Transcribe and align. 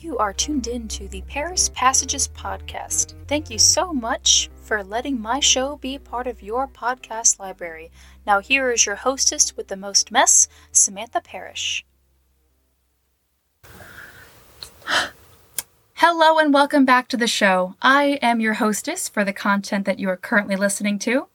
You 0.00 0.16
are 0.16 0.32
tuned 0.32 0.66
in 0.66 0.88
to 0.88 1.08
the 1.08 1.20
Paris 1.28 1.68
Passages 1.74 2.26
podcast. 2.28 3.12
Thank 3.28 3.50
you 3.50 3.58
so 3.58 3.92
much 3.92 4.48
for 4.62 4.82
letting 4.82 5.20
my 5.20 5.40
show 5.40 5.76
be 5.76 5.98
part 5.98 6.26
of 6.26 6.42
your 6.42 6.66
podcast 6.66 7.38
library. 7.38 7.90
Now, 8.26 8.40
here 8.40 8.70
is 8.70 8.86
your 8.86 8.94
hostess 8.94 9.58
with 9.58 9.68
the 9.68 9.76
most 9.76 10.10
mess, 10.10 10.48
Samantha 10.72 11.20
Parrish. 11.20 11.84
Hello, 15.92 16.38
and 16.38 16.54
welcome 16.54 16.86
back 16.86 17.06
to 17.08 17.18
the 17.18 17.26
show. 17.26 17.74
I 17.82 18.18
am 18.22 18.40
your 18.40 18.54
hostess 18.54 19.06
for 19.06 19.22
the 19.22 19.34
content 19.34 19.84
that 19.84 19.98
you 19.98 20.08
are 20.08 20.16
currently 20.16 20.56
listening 20.56 20.98
to. 21.00 21.26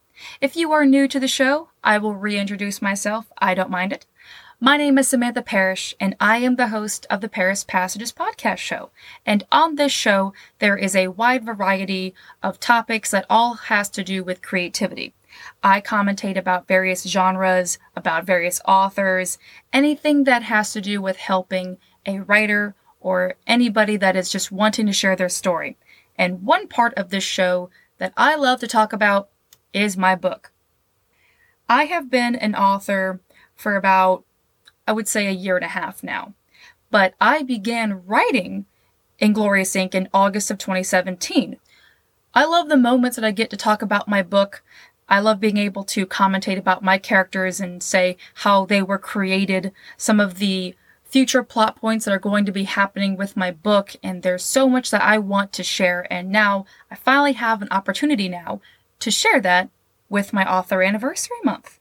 If 0.42 0.56
you 0.56 0.72
are 0.72 0.88
new 0.88 1.08
to 1.10 1.20
the 1.20 1.28
show, 1.28 1.70
I 1.84 2.00
will 2.00 2.16
reintroduce 2.16 2.82
myself. 2.82 3.28
I 3.38 3.54
don't 3.54 3.70
mind 3.70 3.94
it. 3.94 4.08
My 4.62 4.78
name 4.78 4.98
is 4.98 5.10
Samantha 5.10 5.42
Parrish, 5.42 5.94
and 6.00 6.16
I 6.18 6.38
am 6.38 6.56
the 6.56 6.70
host 6.70 7.06
of 7.10 7.20
the 7.20 7.28
Paris 7.28 7.66
Passages 7.66 8.14
podcast 8.14 8.60
show. 8.60 8.90
And 9.26 9.46
on 9.52 9.76
this 9.76 9.92
show, 9.92 10.34
there 10.60 10.78
is 10.78 10.96
a 10.96 11.10
wide 11.10 11.46
variety 11.46 12.16
of 12.42 12.62
topics 12.62 13.12
that 13.12 13.26
all 13.30 13.56
has 13.56 13.90
to 13.90 14.04
do 14.04 14.24
with 14.24 14.42
creativity. 14.42 15.14
I 15.62 15.82
commentate 15.82 16.38
about 16.38 16.70
various 16.70 17.04
genres, 17.04 17.78
about 17.98 18.24
various 18.24 18.62
authors, 18.66 19.38
anything 19.74 20.24
that 20.24 20.44
has 20.44 20.72
to 20.72 20.80
do 20.80 21.02
with 21.02 21.18
helping 21.18 21.78
a 22.06 22.20
writer 22.20 22.76
or 23.02 23.36
anybody 23.46 23.98
that 23.98 24.16
is 24.16 24.30
just 24.30 24.54
wanting 24.54 24.86
to 24.86 24.94
share 24.94 25.18
their 25.18 25.28
story. 25.28 25.76
And 26.18 26.44
one 26.44 26.70
part 26.70 26.94
of 26.94 27.10
this 27.10 27.26
show 27.26 27.72
that 27.98 28.14
I 28.16 28.36
love 28.36 28.62
to 28.62 28.68
talk 28.68 28.94
about 28.94 29.28
is 29.74 29.98
my 29.98 30.16
book. 30.16 30.54
I 31.68 31.86
have 31.86 32.10
been 32.10 32.36
an 32.36 32.56
author 32.56 33.20
for 33.54 33.76
about 33.76 34.24
I 34.88 34.92
would 34.92 35.08
say 35.08 35.28
a 35.28 35.32
year 35.32 35.56
and 35.56 35.66
a 35.66 35.70
half 35.70 36.04
now. 36.04 36.34
But 36.92 37.14
I 37.20 37.44
began 37.44 38.06
writing 38.06 38.66
Inglorious 39.20 39.74
Inc. 39.76 39.96
in 39.96 40.10
August 40.14 40.52
of 40.52 40.58
2017. 40.58 41.58
I 42.34 42.46
love 42.46 42.70
the 42.70 42.78
moments 42.78 43.16
that 43.16 43.26
I 43.26 43.32
get 43.32 43.50
to 43.52 43.58
talk 43.58 43.82
about 43.82 44.08
my 44.08 44.22
book. 44.22 44.64
I 45.08 45.20
love 45.20 45.40
being 45.40 45.58
able 45.58 45.84
to 45.86 46.06
commentate 46.06 46.58
about 46.58 46.84
my 46.84 46.98
characters 46.98 47.60
and 47.60 47.82
say 47.82 48.18
how 48.36 48.66
they 48.66 48.82
were 48.82 48.98
created, 48.98 49.72
some 49.98 50.20
of 50.20 50.40
the 50.40 50.76
future 51.04 51.44
plot 51.44 51.78
points 51.78 52.04
that 52.04 52.14
are 52.14 52.20
going 52.20 52.46
to 52.46 52.52
be 52.52 52.64
happening 52.64 53.16
with 53.16 53.38
my 53.38 53.52
book, 53.52 53.96
and 54.04 54.22
there's 54.22 54.44
so 54.44 54.68
much 54.68 54.92
that 54.92 55.02
I 55.02 55.18
want 55.18 55.54
to 55.54 55.64
share, 55.64 56.06
and 56.12 56.30
now 56.30 56.66
I 56.92 56.96
finally 56.96 57.34
have 57.34 57.62
an 57.62 57.70
opportunity 57.72 58.28
now 58.28 58.60
to 59.00 59.12
share 59.12 59.40
that 59.42 59.70
with 60.10 60.34
my 60.34 60.52
author 60.52 60.82
anniversary 60.82 61.38
month. 61.44 61.80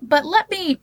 But 0.00 0.24
let 0.24 0.50
me 0.50 0.80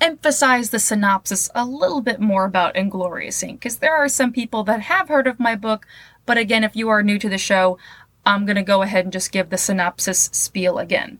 emphasize 0.00 0.70
the 0.70 0.78
synopsis 0.78 1.50
a 1.54 1.64
little 1.64 2.00
bit 2.00 2.20
more 2.20 2.44
about 2.44 2.76
Inglorious 2.76 3.42
Inc. 3.42 3.54
because 3.54 3.78
there 3.78 3.94
are 3.94 4.08
some 4.08 4.32
people 4.32 4.64
that 4.64 4.82
have 4.82 5.08
heard 5.08 5.26
of 5.26 5.40
my 5.40 5.54
book, 5.54 5.86
but 6.26 6.38
again, 6.38 6.64
if 6.64 6.76
you 6.76 6.88
are 6.88 7.02
new 7.02 7.18
to 7.18 7.28
the 7.28 7.38
show, 7.38 7.78
I'm 8.24 8.46
going 8.46 8.56
to 8.56 8.62
go 8.62 8.82
ahead 8.82 9.04
and 9.04 9.12
just 9.12 9.32
give 9.32 9.50
the 9.50 9.58
synopsis 9.58 10.30
spiel 10.32 10.78
again. 10.78 11.18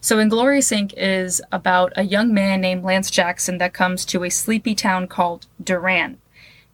So, 0.00 0.18
Inglorious 0.18 0.70
Inc. 0.70 0.92
is 0.96 1.40
about 1.52 1.92
a 1.96 2.02
young 2.02 2.34
man 2.34 2.60
named 2.60 2.84
Lance 2.84 3.10
Jackson 3.10 3.58
that 3.58 3.72
comes 3.72 4.04
to 4.06 4.24
a 4.24 4.30
sleepy 4.30 4.74
town 4.74 5.06
called 5.06 5.46
Duran. 5.62 6.18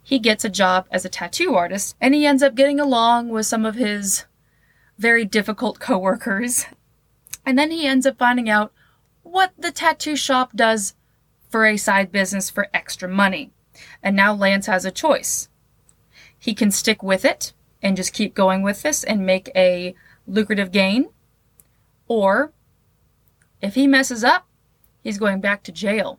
He 0.03 0.19
gets 0.19 0.45
a 0.45 0.51
job 0.51 0.87
as 0.91 1.05
a 1.05 1.09
tattoo 1.09 1.55
artist, 1.55 1.95
and 2.01 2.15
he 2.15 2.27
ends 2.27 2.43
up 2.43 2.55
getting 2.55 2.81
along 2.81 3.29
with 3.29 3.47
some 3.47 3.65
of 3.65 3.77
his 3.77 4.25
very 4.99 5.25
difficult 5.25 5.79
coworkers. 5.79 6.67
And 7.47 7.59
then 7.59 7.71
he 7.71 7.87
ends 7.87 8.07
up 8.07 8.19
finding 8.19 8.49
out 8.49 8.73
what 9.23 9.53
the 9.59 9.71
tattoo 9.71 10.17
shop 10.17 10.53
does 10.55 10.95
for 11.53 11.67
a 11.67 11.77
side 11.77 12.11
business 12.11 12.51
for 12.51 12.69
extra 12.73 13.09
money. 13.09 13.53
And 14.03 14.17
now 14.17 14.35
Lance 14.35 14.67
has 14.67 14.85
a 14.85 14.91
choice. 14.91 15.49
He 16.37 16.55
can 16.55 16.71
stick 16.71 17.03
with 17.03 17.25
it 17.25 17.53
and 17.83 17.97
just 17.97 18.13
keep 18.13 18.35
going 18.35 18.63
with 18.63 18.83
this 18.83 19.05
and 19.05 19.27
make 19.27 19.51
a 19.55 19.95
lucrative 20.27 20.73
gain. 20.73 21.11
Or 22.09 22.53
if 23.61 23.75
he 23.75 23.87
messes 23.87 24.25
up, 24.25 24.47
he's 25.05 25.19
going 25.19 25.41
back 25.41 25.63
to 25.65 25.73
jail. 25.73 26.19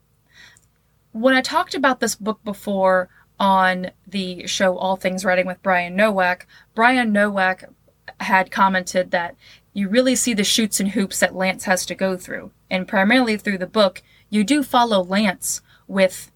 When 1.12 1.36
I 1.36 1.42
talked 1.42 1.76
about 1.76 2.00
this 2.00 2.16
book 2.16 2.44
before 2.44 3.10
on 3.40 3.92
the 4.08 4.48
show 4.48 4.78
All 4.78 4.96
Things 4.96 5.26
Writing 5.26 5.46
with 5.46 5.62
Brian 5.62 5.96
Nowak, 5.96 6.48
Brian 6.76 7.12
Nowak 7.12 7.66
had 8.20 8.52
commented 8.52 9.12
that 9.12 9.36
you 9.74 9.90
really 9.90 10.16
see 10.16 10.34
the 10.34 10.44
shoots 10.44 10.80
and 10.80 10.90
hoops 10.90 11.20
that 11.20 11.36
Lance 11.36 11.66
has 11.66 11.86
to 11.88 11.96
go 11.96 12.16
through. 12.16 12.52
And 12.70 12.88
primarily 12.88 13.38
through 13.38 13.58
the 13.58 13.68
book, 13.68 14.02
you 14.34 14.44
do 14.44 14.64
follow 14.64 15.04
Lance 15.04 15.62
with 15.88 16.32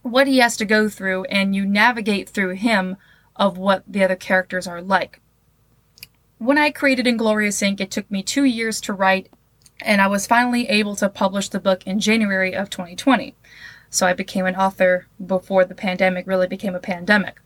what 0.00 0.26
he 0.26 0.38
has 0.38 0.56
to 0.56 0.64
go 0.64 0.88
through 0.88 1.24
and 1.24 1.54
you 1.54 1.66
navigate 1.66 2.26
through 2.26 2.54
him 2.54 2.96
of 3.36 3.58
what 3.58 3.84
the 3.86 4.02
other 4.02 4.16
characters 4.16 4.66
are 4.66 4.80
like. 4.80 5.20
When 6.38 6.56
I 6.56 6.70
created 6.70 7.06
Inglorious 7.06 7.60
Inc., 7.60 7.80
it 7.80 7.90
took 7.90 8.10
me 8.10 8.22
two 8.22 8.44
years 8.44 8.80
to 8.80 8.94
write, 8.94 9.28
and 9.82 10.00
I 10.00 10.06
was 10.06 10.26
finally 10.26 10.66
able 10.70 10.96
to 10.96 11.08
publish 11.10 11.50
the 11.50 11.60
book 11.60 11.86
in 11.86 12.00
January 12.00 12.54
of 12.54 12.70
2020. 12.70 13.34
So 13.90 14.06
I 14.06 14.14
became 14.14 14.46
an 14.46 14.56
author 14.56 15.06
before 15.24 15.66
the 15.66 15.74
pandemic 15.74 16.26
really 16.26 16.46
became 16.46 16.74
a 16.74 16.80
pandemic. 16.80 17.40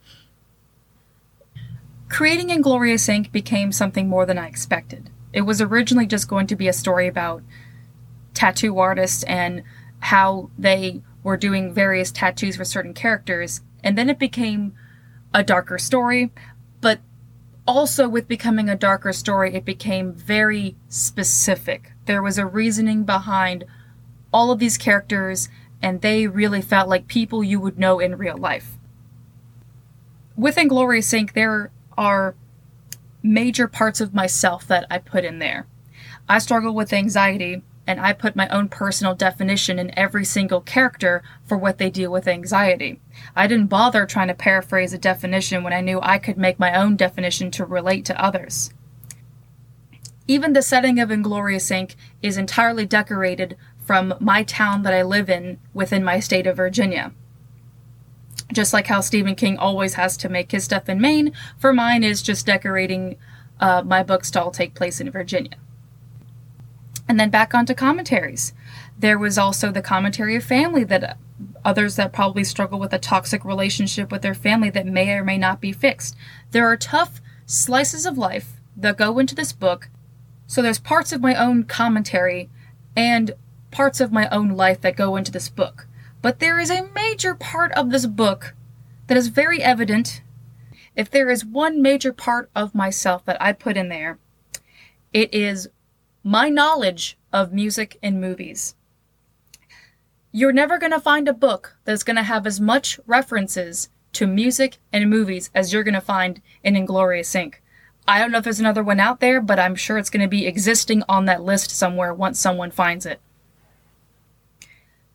Creating 2.08 2.50
Inglorious 2.50 3.08
Inc. 3.08 3.32
became 3.32 3.72
something 3.72 4.08
more 4.08 4.26
than 4.26 4.38
I 4.38 4.46
expected. 4.46 5.10
It 5.32 5.40
was 5.40 5.60
originally 5.60 6.06
just 6.06 6.28
going 6.28 6.46
to 6.46 6.56
be 6.56 6.68
a 6.68 6.72
story 6.72 7.08
about 7.08 7.42
tattoo 8.36 8.78
artists 8.78 9.24
and 9.24 9.62
how 9.98 10.50
they 10.56 11.02
were 11.24 11.36
doing 11.36 11.74
various 11.74 12.12
tattoos 12.12 12.56
for 12.56 12.64
certain 12.64 12.94
characters. 12.94 13.62
And 13.82 13.98
then 13.98 14.08
it 14.08 14.18
became 14.18 14.74
a 15.34 15.42
darker 15.42 15.78
story, 15.78 16.32
but 16.80 17.00
also 17.66 18.08
with 18.08 18.28
becoming 18.28 18.68
a 18.68 18.76
darker 18.76 19.12
story, 19.12 19.54
it 19.54 19.64
became 19.64 20.12
very 20.12 20.76
specific. 20.88 21.92
There 22.04 22.22
was 22.22 22.38
a 22.38 22.46
reasoning 22.46 23.02
behind 23.04 23.64
all 24.32 24.52
of 24.52 24.60
these 24.60 24.78
characters, 24.78 25.48
and 25.82 26.00
they 26.00 26.26
really 26.26 26.62
felt 26.62 26.88
like 26.88 27.08
people 27.08 27.42
you 27.42 27.58
would 27.58 27.78
know 27.78 27.98
in 27.98 28.18
real 28.18 28.36
life. 28.36 28.78
With 30.36 30.58
Inglorious 30.58 31.12
Inc., 31.12 31.32
there 31.32 31.70
are 31.96 32.36
major 33.22 33.66
parts 33.66 34.00
of 34.00 34.14
myself 34.14 34.66
that 34.68 34.86
I 34.90 34.98
put 34.98 35.24
in 35.24 35.38
there. 35.38 35.66
I 36.28 36.38
struggle 36.38 36.74
with 36.74 36.92
anxiety, 36.92 37.62
and 37.86 38.00
I 38.00 38.12
put 38.12 38.36
my 38.36 38.48
own 38.48 38.68
personal 38.68 39.14
definition 39.14 39.78
in 39.78 39.96
every 39.98 40.24
single 40.24 40.60
character 40.60 41.22
for 41.44 41.56
what 41.56 41.78
they 41.78 41.90
deal 41.90 42.10
with 42.10 42.26
anxiety. 42.26 43.00
I 43.34 43.46
didn't 43.46 43.68
bother 43.68 44.06
trying 44.06 44.28
to 44.28 44.34
paraphrase 44.34 44.92
a 44.92 44.98
definition 44.98 45.62
when 45.62 45.72
I 45.72 45.80
knew 45.80 46.00
I 46.02 46.18
could 46.18 46.36
make 46.36 46.58
my 46.58 46.74
own 46.74 46.96
definition 46.96 47.50
to 47.52 47.64
relate 47.64 48.04
to 48.06 48.22
others. 48.22 48.70
Even 50.28 50.52
the 50.52 50.62
setting 50.62 50.98
of 50.98 51.10
Inglorious 51.10 51.70
Inc. 51.70 51.94
is 52.20 52.36
entirely 52.36 52.84
decorated 52.84 53.56
from 53.84 54.14
my 54.18 54.42
town 54.42 54.82
that 54.82 54.92
I 54.92 55.02
live 55.02 55.30
in 55.30 55.60
within 55.72 56.02
my 56.02 56.18
state 56.18 56.48
of 56.48 56.56
Virginia. 56.56 57.12
Just 58.52 58.72
like 58.72 58.88
how 58.88 59.00
Stephen 59.00 59.36
King 59.36 59.56
always 59.56 59.94
has 59.94 60.16
to 60.18 60.28
make 60.28 60.50
his 60.50 60.64
stuff 60.64 60.88
in 60.88 61.00
Maine, 61.00 61.32
for 61.58 61.72
mine 61.72 62.02
is 62.02 62.22
just 62.22 62.46
decorating 62.46 63.16
uh, 63.60 63.82
my 63.84 64.02
books 64.02 64.30
to 64.32 64.42
all 64.42 64.50
take 64.50 64.74
place 64.74 65.00
in 65.00 65.10
Virginia. 65.10 65.56
And 67.08 67.20
then 67.20 67.30
back 67.30 67.54
onto 67.54 67.74
commentaries. 67.74 68.52
There 68.98 69.18
was 69.18 69.38
also 69.38 69.70
the 69.70 69.82
commentary 69.82 70.36
of 70.36 70.44
family 70.44 70.84
that 70.84 71.18
others 71.64 71.96
that 71.96 72.12
probably 72.12 72.44
struggle 72.44 72.78
with 72.78 72.92
a 72.92 72.98
toxic 72.98 73.44
relationship 73.44 74.10
with 74.10 74.22
their 74.22 74.34
family 74.34 74.70
that 74.70 74.86
may 74.86 75.10
or 75.12 75.24
may 75.24 75.38
not 75.38 75.60
be 75.60 75.72
fixed. 75.72 76.16
There 76.50 76.66
are 76.66 76.76
tough 76.76 77.20
slices 77.44 78.06
of 78.06 78.18
life 78.18 78.60
that 78.76 78.96
go 78.96 79.18
into 79.18 79.34
this 79.34 79.52
book. 79.52 79.88
So 80.46 80.62
there's 80.62 80.78
parts 80.78 81.12
of 81.12 81.20
my 81.20 81.34
own 81.34 81.64
commentary 81.64 82.48
and 82.96 83.32
parts 83.70 84.00
of 84.00 84.12
my 84.12 84.28
own 84.30 84.50
life 84.50 84.80
that 84.80 84.96
go 84.96 85.16
into 85.16 85.32
this 85.32 85.48
book. 85.48 85.86
But 86.22 86.40
there 86.40 86.58
is 86.58 86.70
a 86.70 86.88
major 86.94 87.34
part 87.34 87.72
of 87.72 87.90
this 87.90 88.06
book 88.06 88.54
that 89.06 89.16
is 89.16 89.28
very 89.28 89.62
evident. 89.62 90.22
If 90.94 91.10
there 91.10 91.30
is 91.30 91.44
one 91.44 91.82
major 91.82 92.12
part 92.12 92.50
of 92.54 92.74
myself 92.74 93.24
that 93.26 93.40
I 93.40 93.52
put 93.52 93.76
in 93.76 93.88
there, 93.88 94.18
it 95.12 95.32
is 95.34 95.68
my 96.26 96.48
knowledge 96.48 97.16
of 97.32 97.52
music 97.52 97.96
and 98.02 98.20
movies. 98.20 98.74
You're 100.32 100.50
never 100.50 100.76
going 100.76 100.90
to 100.90 100.98
find 100.98 101.28
a 101.28 101.32
book 101.32 101.76
that's 101.84 102.02
going 102.02 102.16
to 102.16 102.24
have 102.24 102.48
as 102.48 102.60
much 102.60 102.98
references 103.06 103.90
to 104.14 104.26
music 104.26 104.78
and 104.92 105.08
movies 105.08 105.50
as 105.54 105.72
you're 105.72 105.84
going 105.84 105.94
to 105.94 106.00
find 106.00 106.42
in 106.64 106.74
Inglorious 106.74 107.32
Inc. 107.32 107.54
I 108.08 108.18
don't 108.18 108.32
know 108.32 108.38
if 108.38 108.44
there's 108.44 108.58
another 108.58 108.82
one 108.82 108.98
out 108.98 109.20
there, 109.20 109.40
but 109.40 109.60
I'm 109.60 109.76
sure 109.76 109.98
it's 109.98 110.10
going 110.10 110.20
to 110.24 110.28
be 110.28 110.48
existing 110.48 111.04
on 111.08 111.26
that 111.26 111.44
list 111.44 111.70
somewhere 111.70 112.12
once 112.12 112.40
someone 112.40 112.72
finds 112.72 113.06
it. 113.06 113.20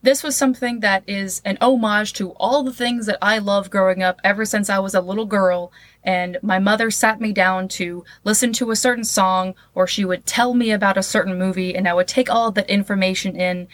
This 0.04 0.24
was 0.24 0.36
something 0.36 0.80
that 0.80 1.04
is 1.08 1.42
an 1.46 1.60
homage 1.62 2.14
to 2.14 2.32
all 2.32 2.64
the 2.64 2.74
things 2.74 3.06
that 3.06 3.20
I 3.22 3.38
loved 3.38 3.70
growing 3.70 4.02
up 4.02 4.20
ever 4.24 4.46
since 4.46 4.70
I 4.70 4.80
was 4.80 4.96
a 4.96 5.02
little 5.02 5.26
girl. 5.26 5.72
And 6.04 6.40
my 6.42 6.58
mother 6.58 6.90
sat 6.90 7.22
me 7.22 7.32
down 7.32 7.68
to 7.70 8.04
listen 8.24 8.52
to 8.54 8.72
a 8.72 8.76
certain 8.76 9.04
song, 9.04 9.54
or 9.76 9.86
she 9.86 10.04
would 10.04 10.26
tell 10.26 10.56
me 10.56 10.72
about 10.72 10.98
a 10.98 11.04
certain 11.04 11.38
movie, 11.38 11.76
and 11.76 11.88
I 11.88 11.94
would 11.94 12.08
take 12.08 12.32
all 12.32 12.52
that 12.52 12.70
information 12.70 13.36
in. 13.36 13.68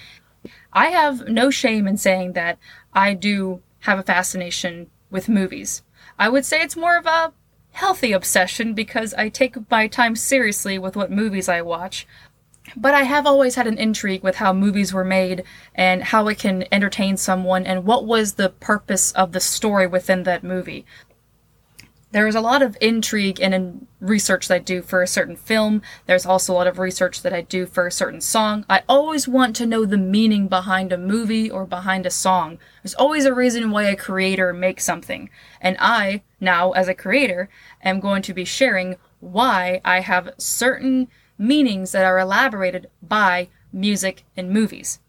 I 0.73 0.87
have 0.87 1.29
no 1.29 1.49
shame 1.49 1.87
in 1.87 1.95
saying 1.95 2.33
that 2.33 2.57
I 2.93 3.13
do 3.13 3.61
have 3.81 3.97
a 3.97 4.03
fascination 4.03 4.89
with 5.09 5.29
movies. 5.29 5.81
I 6.19 6.27
would 6.27 6.45
say 6.45 6.61
it's 6.61 6.75
more 6.75 6.97
of 6.97 7.05
a 7.05 7.31
healthy 7.71 8.11
obsession 8.11 8.73
because 8.73 9.13
I 9.13 9.29
take 9.29 9.69
my 9.69 9.87
time 9.87 10.15
seriously 10.15 10.79
with 10.79 10.95
what 10.95 11.11
movies 11.11 11.47
I 11.47 11.61
watch. 11.61 12.07
But 12.79 12.93
I 12.93 13.03
have 13.03 13.25
always 13.25 13.55
had 13.55 13.65
an 13.65 13.79
intrigue 13.79 14.21
with 14.21 14.35
how 14.35 14.53
movies 14.53 14.93
were 14.93 15.03
made 15.03 15.43
and 15.73 16.03
how 16.03 16.27
it 16.27 16.37
can 16.37 16.63
entertain 16.71 17.17
someone 17.17 17.65
and 17.65 17.85
what 17.85 18.05
was 18.05 18.33
the 18.33 18.49
purpose 18.49 19.11
of 19.13 19.31
the 19.31 19.39
story 19.39 19.87
within 19.87 20.21
that 20.23 20.43
movie. 20.43 20.85
There's 22.11 22.35
a 22.35 22.41
lot 22.41 22.61
of 22.61 22.77
intrigue 22.79 23.41
and 23.41 23.87
research 23.99 24.47
that 24.47 24.55
I 24.55 24.59
do 24.59 24.83
for 24.83 25.01
a 25.01 25.07
certain 25.07 25.35
film. 25.35 25.81
There's 26.05 26.25
also 26.27 26.53
a 26.53 26.55
lot 26.55 26.67
of 26.67 26.77
research 26.77 27.23
that 27.23 27.33
I 27.33 27.41
do 27.41 27.65
for 27.65 27.87
a 27.87 27.91
certain 27.91 28.21
song. 28.21 28.63
I 28.69 28.83
always 28.87 29.27
want 29.27 29.55
to 29.55 29.65
know 29.65 29.83
the 29.83 29.97
meaning 29.97 30.47
behind 30.47 30.93
a 30.93 30.99
movie 30.99 31.49
or 31.49 31.65
behind 31.65 32.05
a 32.05 32.11
song. 32.11 32.59
There's 32.83 32.93
always 32.93 33.25
a 33.25 33.33
reason 33.33 33.71
why 33.71 33.85
a 33.85 33.95
creator 33.95 34.53
makes 34.53 34.85
something. 34.85 35.31
And 35.59 35.77
I, 35.79 36.21
now 36.39 36.73
as 36.73 36.87
a 36.87 36.93
creator, 36.93 37.49
am 37.83 37.99
going 37.99 38.21
to 38.21 38.35
be 38.35 38.45
sharing 38.45 38.97
why 39.19 39.81
I 39.83 40.01
have 40.01 40.29
certain 40.37 41.07
meanings 41.37 41.91
that 41.91 42.05
are 42.05 42.19
elaborated 42.19 42.89
by 43.01 43.49
music 43.71 44.23
and 44.35 44.49
movies. 44.49 44.99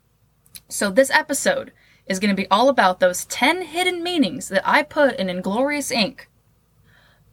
So 0.69 0.91
this 0.91 1.11
episode 1.11 1.73
is 2.07 2.19
going 2.19 2.35
to 2.35 2.43
be 2.43 2.49
all 2.51 2.69
about 2.69 3.01
those 3.01 3.25
10 3.27 3.63
hidden 3.63 4.03
meanings 4.03 4.49
that 4.49 4.67
I 4.69 4.83
put 4.83 5.17
in 5.17 5.29
Inglorious 5.29 5.91
Inc. 5.91 6.23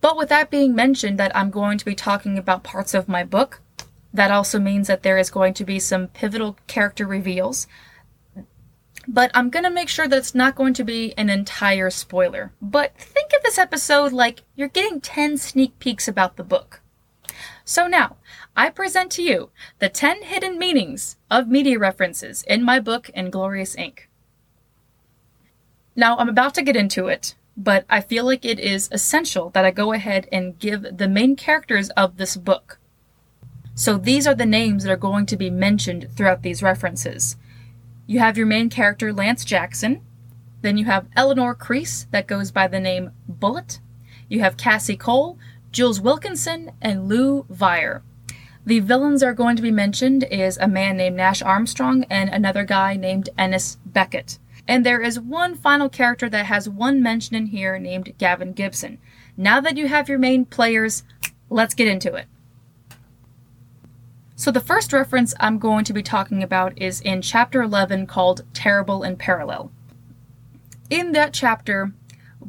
But 0.02 0.18
with 0.18 0.30
that 0.30 0.52
being 0.52 0.76
mentioned, 0.76 1.18
that 1.20 1.36
I'm 1.36 1.50
going 1.50 1.78
to 1.78 1.86
be 1.86 1.96
talking 1.96 2.38
about 2.38 2.64
parts 2.64 2.94
of 2.94 3.08
my 3.08 3.24
book, 3.24 3.62
that 4.14 4.32
also 4.32 4.60
means 4.60 4.88
that 4.88 5.04
there 5.04 5.18
is 5.18 5.30
going 5.30 5.54
to 5.56 5.66
be 5.66 5.80
some 5.80 6.08
pivotal 6.08 6.58
character 6.68 7.06
reveals. 7.06 7.68
But 9.08 9.32
I'm 9.34 9.50
going 9.50 9.64
to 9.66 9.70
make 9.70 9.90
sure 9.90 10.08
that 10.08 10.18
it's 10.18 10.36
not 10.36 10.56
going 10.56 10.74
to 10.76 10.84
be 10.84 11.14
an 11.18 11.30
entire 11.30 11.90
spoiler. 11.90 12.52
But 12.62 12.98
think 12.98 13.32
of 13.36 13.44
this 13.44 13.58
episode 13.58 14.14
like 14.14 14.44
you're 14.56 14.68
getting 14.68 15.02
10 15.02 15.38
sneak 15.38 15.78
peeks 15.80 16.08
about 16.08 16.38
the 16.38 16.44
book. 16.44 16.82
So 17.68 17.88
now, 17.88 18.18
I 18.56 18.70
present 18.70 19.12
to 19.14 19.24
you 19.24 19.50
the 19.80 19.90
10 19.90 20.22
hidden 20.22 20.60
meanings 20.60 21.18
of 21.32 21.48
media 21.48 21.80
references 21.80 22.44
in 22.44 22.64
my 22.64 22.80
book, 22.80 23.10
Inglorious 23.10 23.76
Inc. 23.76 24.02
Now, 25.96 26.16
I'm 26.18 26.30
about 26.30 26.54
to 26.56 26.62
get 26.62 26.76
into 26.76 27.08
it, 27.08 27.34
but 27.58 27.86
I 27.90 28.02
feel 28.02 28.24
like 28.24 28.46
it 28.46 28.60
is 28.60 28.88
essential 28.92 29.50
that 29.50 29.66
I 29.66 29.72
go 29.72 29.94
ahead 29.94 30.28
and 30.32 30.60
give 30.60 30.98
the 30.98 31.08
main 31.08 31.36
characters 31.36 31.90
of 31.92 32.18
this 32.18 32.38
book. 32.38 32.78
So 33.74 33.98
these 33.98 34.28
are 34.28 34.36
the 34.36 34.46
names 34.46 34.84
that 34.84 34.92
are 34.92 34.98
going 34.98 35.26
to 35.26 35.38
be 35.38 35.50
mentioned 35.50 36.10
throughout 36.16 36.44
these 36.44 36.62
references. 36.62 37.36
You 38.06 38.20
have 38.20 38.38
your 38.38 38.46
main 38.46 38.70
character, 38.70 39.12
Lance 39.12 39.44
Jackson. 39.44 40.02
Then 40.62 40.78
you 40.78 40.86
have 40.86 41.08
Eleanor 41.16 41.56
Crease, 41.56 42.06
that 42.12 42.28
goes 42.28 42.52
by 42.52 42.68
the 42.68 42.80
name 42.80 43.12
Bullet. 43.28 43.80
You 44.30 44.42
have 44.42 44.56
Cassie 44.56 44.96
Cole, 44.96 45.40
Jules 45.76 46.00
Wilkinson, 46.00 46.72
and 46.82 47.10
Lou 47.10 47.46
Vire. 47.50 48.02
The 48.66 48.80
villains 48.80 49.22
are 49.22 49.34
going 49.34 49.58
to 49.58 49.62
be 49.62 49.72
mentioned 49.72 50.24
is 50.24 50.58
a 50.58 50.70
man 50.70 50.96
named 50.96 51.18
Nash 51.18 51.42
Armstrong 51.42 52.06
and 52.06 52.30
another 52.30 52.64
guy 52.64 52.96
named 52.96 53.28
Ennis 53.38 53.76
Beckett. 53.86 54.40
And 54.70 54.86
there 54.86 55.02
is 55.02 55.20
one 55.20 55.54
final 55.54 55.90
character 55.90 56.30
that 56.30 56.46
has 56.46 56.70
one 56.70 57.04
mention 57.04 57.36
in 57.36 57.48
here 57.48 57.78
named 57.78 58.14
Gavin 58.18 58.54
Gibson. 58.54 59.00
Now 59.36 59.60
that 59.60 59.76
you 59.76 59.90
have 59.90 60.08
your 60.08 60.18
main 60.18 60.46
players, 60.46 61.04
let's 61.50 61.74
get 61.74 61.90
into 61.90 62.16
it. 62.16 62.28
So, 64.38 64.52
the 64.52 64.62
first 64.62 64.94
reference 64.94 65.34
I'm 65.42 65.60
going 65.60 65.84
to 65.84 65.94
be 65.94 66.02
talking 66.02 66.42
about 66.42 66.82
is 66.82 67.02
in 67.02 67.22
chapter 67.22 67.62
11 67.62 68.08
called 68.08 68.46
Terrible 68.54 69.04
in 69.04 69.18
Parallel. 69.18 69.74
In 70.90 71.12
that 71.12 71.34
chapter, 71.34 71.92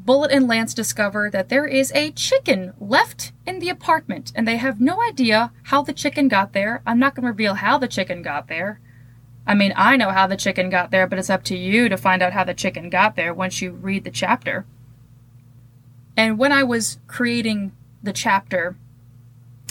Bullet 0.07 0.31
and 0.31 0.47
Lance 0.47 0.73
discover 0.73 1.29
that 1.31 1.49
there 1.49 1.67
is 1.67 1.91
a 1.93 2.13
chicken 2.13 2.73
left 2.79 3.33
in 3.45 3.59
the 3.59 3.69
apartment, 3.69 4.33
and 4.37 4.47
they 4.47 4.57
have 4.57 4.81
no 4.81 5.03
idea 5.03 5.53
how 5.65 5.83
the 5.83 5.93
chicken 5.93 6.29
got 6.29 6.53
there. 6.53 6.81
I'm 6.87 7.01
not 7.01 7.17
going 7.17 7.25
to 7.25 7.29
reveal 7.31 7.55
how 7.55 7.77
the 7.77 7.89
chicken 7.89 8.23
got 8.23 8.47
there. 8.47 8.81
I 9.49 9.55
mean, 9.55 9.73
I 9.77 9.97
know 9.97 10.11
how 10.11 10.29
the 10.29 10.37
chicken 10.37 10.71
got 10.71 10.93
there, 10.93 11.09
but 11.09 11.19
it's 11.19 11.29
up 11.29 11.43
to 11.45 11.57
you 11.57 11.89
to 11.89 11.97
find 11.97 12.23
out 12.23 12.33
how 12.33 12.45
the 12.45 12.55
chicken 12.55 12.89
got 12.89 13.17
there 13.17 13.35
once 13.35 13.61
you 13.61 13.73
read 13.73 14.05
the 14.05 14.11
chapter. 14.13 14.65
And 16.17 16.39
when 16.39 16.53
I 16.53 16.63
was 16.63 16.99
creating 17.09 17.73
the 18.01 18.13
chapter, 18.13 18.77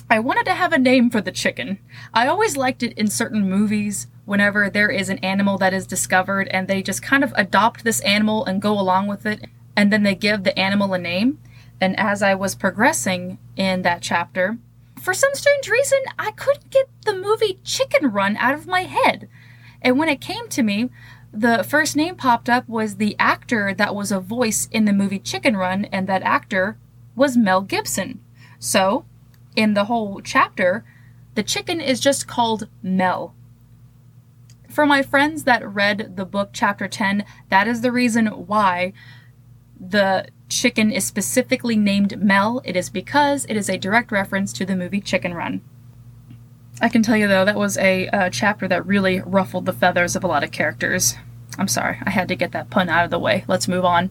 I 0.09 0.19
wanted 0.19 0.45
to 0.45 0.53
have 0.53 0.73
a 0.73 0.77
name 0.77 1.09
for 1.09 1.21
the 1.21 1.31
chicken. 1.31 1.79
I 2.13 2.27
always 2.27 2.57
liked 2.57 2.83
it 2.83 2.97
in 2.97 3.07
certain 3.07 3.49
movies 3.49 4.07
whenever 4.25 4.69
there 4.69 4.89
is 4.89 5.07
an 5.07 5.19
animal 5.19 5.57
that 5.59 5.73
is 5.73 5.87
discovered 5.87 6.49
and 6.49 6.67
they 6.67 6.83
just 6.83 7.01
kind 7.01 7.23
of 7.23 7.33
adopt 7.37 7.85
this 7.85 8.01
animal 8.01 8.43
and 8.43 8.61
go 8.61 8.77
along 8.77 9.07
with 9.07 9.25
it, 9.25 9.45
and 9.75 9.91
then 9.91 10.03
they 10.03 10.15
give 10.15 10.43
the 10.43 10.57
animal 10.57 10.93
a 10.93 10.97
name. 10.97 11.39
And 11.81 11.99
as 11.99 12.23
I 12.23 12.35
was 12.35 12.55
progressing 12.55 13.37
in 13.57 13.81
that 13.81 14.01
chapter, 14.01 14.57
for 15.01 15.13
some 15.13 15.33
strange 15.33 15.67
reason, 15.67 15.99
I 16.17 16.31
couldn't 16.31 16.71
get 16.71 16.89
the 17.05 17.13
movie 17.13 17.59
Chicken 17.63 18.11
Run 18.11 18.37
out 18.37 18.53
of 18.53 18.67
my 18.67 18.83
head. 18.83 19.27
And 19.81 19.99
when 19.99 20.09
it 20.09 20.21
came 20.21 20.47
to 20.49 20.63
me, 20.63 20.89
the 21.31 21.63
first 21.63 21.95
name 21.95 22.15
popped 22.15 22.49
up 22.49 22.67
was 22.67 22.95
the 22.95 23.15
actor 23.19 23.73
that 23.73 23.93
was 23.93 24.11
a 24.11 24.21
voice 24.21 24.69
in 24.71 24.85
the 24.85 24.93
movie 24.93 25.19
Chicken 25.19 25.57
Run, 25.57 25.85
and 25.85 26.07
that 26.07 26.23
actor 26.23 26.77
was 27.15 27.35
Mel 27.35 27.61
Gibson. 27.61 28.21
So, 28.57 29.05
in 29.55 29.73
the 29.73 29.85
whole 29.85 30.21
chapter, 30.21 30.85
the 31.35 31.43
chicken 31.43 31.81
is 31.81 31.99
just 31.99 32.27
called 32.27 32.69
Mel. 32.81 33.35
For 34.69 34.85
my 34.85 35.01
friends 35.01 35.43
that 35.43 35.67
read 35.67 36.15
the 36.15 36.25
book 36.25 36.49
chapter 36.53 36.87
10, 36.87 37.25
that 37.49 37.67
is 37.67 37.81
the 37.81 37.91
reason 37.91 38.27
why 38.27 38.93
the 39.79 40.27
chicken 40.49 40.91
is 40.91 41.05
specifically 41.05 41.75
named 41.75 42.21
Mel. 42.21 42.61
It 42.63 42.75
is 42.75 42.89
because 42.89 43.45
it 43.45 43.57
is 43.57 43.69
a 43.69 43.77
direct 43.77 44.11
reference 44.11 44.53
to 44.53 44.65
the 44.65 44.75
movie 44.75 45.01
Chicken 45.01 45.33
Run. 45.33 45.61
I 46.81 46.89
can 46.89 47.03
tell 47.03 47.17
you 47.17 47.27
though, 47.27 47.45
that 47.45 47.55
was 47.55 47.77
a, 47.77 48.07
a 48.07 48.29
chapter 48.29 48.67
that 48.67 48.85
really 48.85 49.21
ruffled 49.21 49.65
the 49.65 49.73
feathers 49.73 50.15
of 50.15 50.23
a 50.23 50.27
lot 50.27 50.43
of 50.43 50.51
characters. 50.51 51.15
I'm 51.57 51.67
sorry, 51.67 51.99
I 52.03 52.09
had 52.09 52.27
to 52.27 52.35
get 52.35 52.51
that 52.51 52.69
pun 52.69 52.89
out 52.89 53.05
of 53.05 53.11
the 53.11 53.19
way. 53.19 53.45
Let's 53.47 53.67
move 53.67 53.85
on. 53.85 54.09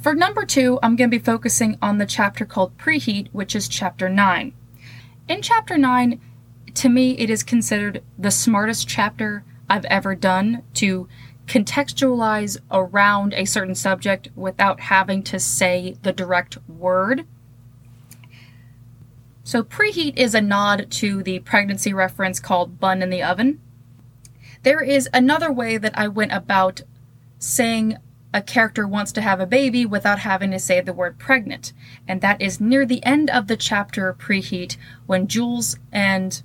For 0.00 0.14
number 0.14 0.44
two, 0.44 0.78
I'm 0.82 0.96
going 0.96 1.10
to 1.10 1.16
be 1.16 1.24
focusing 1.24 1.78
on 1.80 1.98
the 1.98 2.06
chapter 2.06 2.44
called 2.44 2.76
Preheat, 2.76 3.28
which 3.32 3.54
is 3.54 3.68
chapter 3.68 4.08
9. 4.08 4.52
In 5.28 5.42
chapter 5.42 5.78
9, 5.78 6.20
to 6.74 6.88
me, 6.88 7.16
it 7.18 7.30
is 7.30 7.42
considered 7.42 8.02
the 8.18 8.30
smartest 8.30 8.88
chapter 8.88 9.44
I've 9.70 9.84
ever 9.84 10.14
done 10.14 10.62
to 10.74 11.08
contextualize 11.46 12.58
around 12.70 13.34
a 13.34 13.44
certain 13.44 13.74
subject 13.74 14.28
without 14.34 14.80
having 14.80 15.22
to 15.24 15.38
say 15.38 15.96
the 16.02 16.12
direct 16.12 16.58
word. 16.68 17.26
So, 19.44 19.62
preheat 19.62 20.16
is 20.16 20.34
a 20.34 20.40
nod 20.40 20.86
to 20.90 21.22
the 21.22 21.40
pregnancy 21.40 21.92
reference 21.92 22.38
called 22.38 22.78
bun 22.78 23.02
in 23.02 23.10
the 23.10 23.22
oven. 23.22 23.60
There 24.62 24.82
is 24.82 25.08
another 25.12 25.52
way 25.52 25.78
that 25.78 25.98
I 25.98 26.06
went 26.06 26.32
about 26.32 26.82
saying 27.38 27.98
a 28.32 28.40
character 28.40 28.86
wants 28.86 29.12
to 29.12 29.20
have 29.20 29.40
a 29.40 29.46
baby 29.46 29.84
without 29.84 30.20
having 30.20 30.52
to 30.52 30.58
say 30.58 30.80
the 30.80 30.92
word 30.92 31.18
pregnant, 31.18 31.72
and 32.08 32.20
that 32.20 32.40
is 32.40 32.60
near 32.60 32.86
the 32.86 33.04
end 33.04 33.28
of 33.28 33.46
the 33.46 33.56
chapter 33.56 34.14
Preheat 34.14 34.76
when 35.06 35.26
Jules 35.26 35.76
and 35.90 36.42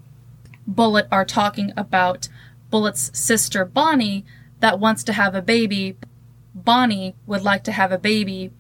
Bullet 0.66 1.08
are 1.12 1.24
talking 1.24 1.72
about 1.77 2.27
Bullet's 2.70 3.18
sister 3.18 3.63
Bonnie 3.63 4.25
that 4.60 4.80
wants 4.80 5.04
to 5.06 5.14
have 5.14 5.36
a 5.36 5.42
baby. 5.42 5.98
Bonnie 6.54 7.16
would 7.26 7.44
like 7.44 7.64
to 7.66 7.72
have 7.72 7.92
a 7.92 7.98
baby 7.98 8.52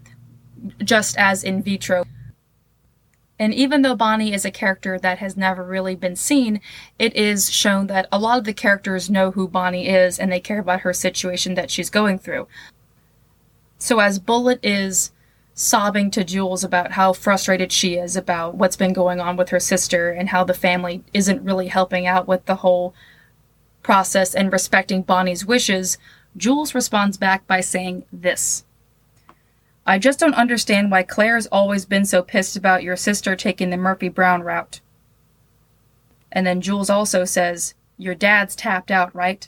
just 0.83 1.17
as 1.17 1.43
in 1.43 1.61
vitro. 1.61 2.05
And 3.39 3.53
even 3.53 3.83
though 3.83 3.95
Bonnie 3.95 4.33
is 4.33 4.45
a 4.45 4.51
character 4.51 4.97
that 4.99 5.19
has 5.19 5.37
never 5.37 5.63
really 5.63 5.95
been 5.95 6.15
seen, 6.15 6.59
it 6.97 7.15
is 7.15 7.51
shown 7.51 7.87
that 7.87 8.07
a 8.11 8.17
lot 8.17 8.39
of 8.39 8.45
the 8.45 8.53
characters 8.53 9.09
know 9.09 9.31
who 9.31 9.47
Bonnie 9.47 9.87
is 9.87 10.17
and 10.17 10.31
they 10.31 10.39
care 10.39 10.59
about 10.59 10.81
her 10.81 10.93
situation 10.93 11.53
that 11.53 11.69
she's 11.69 11.91
going 11.91 12.17
through. 12.17 12.47
So 13.77 13.99
as 13.99 14.17
Bullet 14.17 14.59
is 14.63 15.11
sobbing 15.53 16.11
to 16.11 16.23
Jules 16.23 16.63
about 16.63 16.91
how 16.91 17.13
frustrated 17.13 17.71
she 17.71 17.95
is 17.95 18.15
about 18.15 18.55
what's 18.55 18.75
been 18.75 18.93
going 18.93 19.19
on 19.19 19.37
with 19.37 19.49
her 19.49 19.59
sister 19.59 20.11
and 20.11 20.29
how 20.29 20.43
the 20.43 20.53
family 20.53 21.03
isn't 21.13 21.43
really 21.43 21.67
helping 21.67 22.07
out 22.07 22.27
with 22.27 22.45
the 22.45 22.55
whole 22.55 22.93
process 23.87 24.35
and 24.35 24.51
respecting 24.51 25.01
Bonnie's 25.01 25.45
wishes, 25.45 25.97
Jules 26.35 26.75
responds 26.75 27.15
back 27.15 27.47
by 27.47 27.61
saying 27.61 28.03
this. 28.11 28.65
I 29.85 29.97
just 29.97 30.19
don't 30.19 30.33
understand 30.33 30.91
why 30.91 31.03
Claire's 31.03 31.47
always 31.47 31.85
been 31.85 32.03
so 32.03 32.21
pissed 32.21 32.57
about 32.57 32.83
your 32.83 32.97
sister 32.97 33.33
taking 33.33 33.69
the 33.69 33.77
Murphy 33.77 34.09
Brown 34.09 34.41
route. 34.41 34.81
And 36.33 36.45
then 36.45 36.59
Jules 36.59 36.89
also 36.89 37.23
says, 37.23 37.75
Your 37.97 38.13
dad's 38.13 38.57
tapped 38.57 38.91
out, 38.91 39.15
right? 39.15 39.47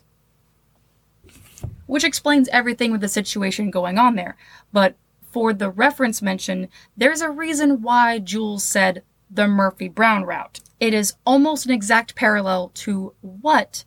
Which 1.85 2.05
explains 2.05 2.47
everything 2.47 2.93
with 2.93 3.01
the 3.01 3.09
situation 3.09 3.69
going 3.69 3.97
on 3.97 4.15
there. 4.15 4.37
But 4.71 4.95
for 5.33 5.51
the 5.51 5.69
reference 5.69 6.21
mention, 6.21 6.69
there's 6.95 7.19
a 7.19 7.29
reason 7.29 7.81
why 7.81 8.19
Jules 8.19 8.63
said 8.63 9.03
the 9.29 9.49
Murphy 9.49 9.89
Brown 9.89 10.23
route. 10.23 10.61
It 10.79 10.93
is 10.93 11.15
almost 11.25 11.65
an 11.65 11.73
exact 11.73 12.15
parallel 12.15 12.71
to 12.75 13.13
what 13.19 13.83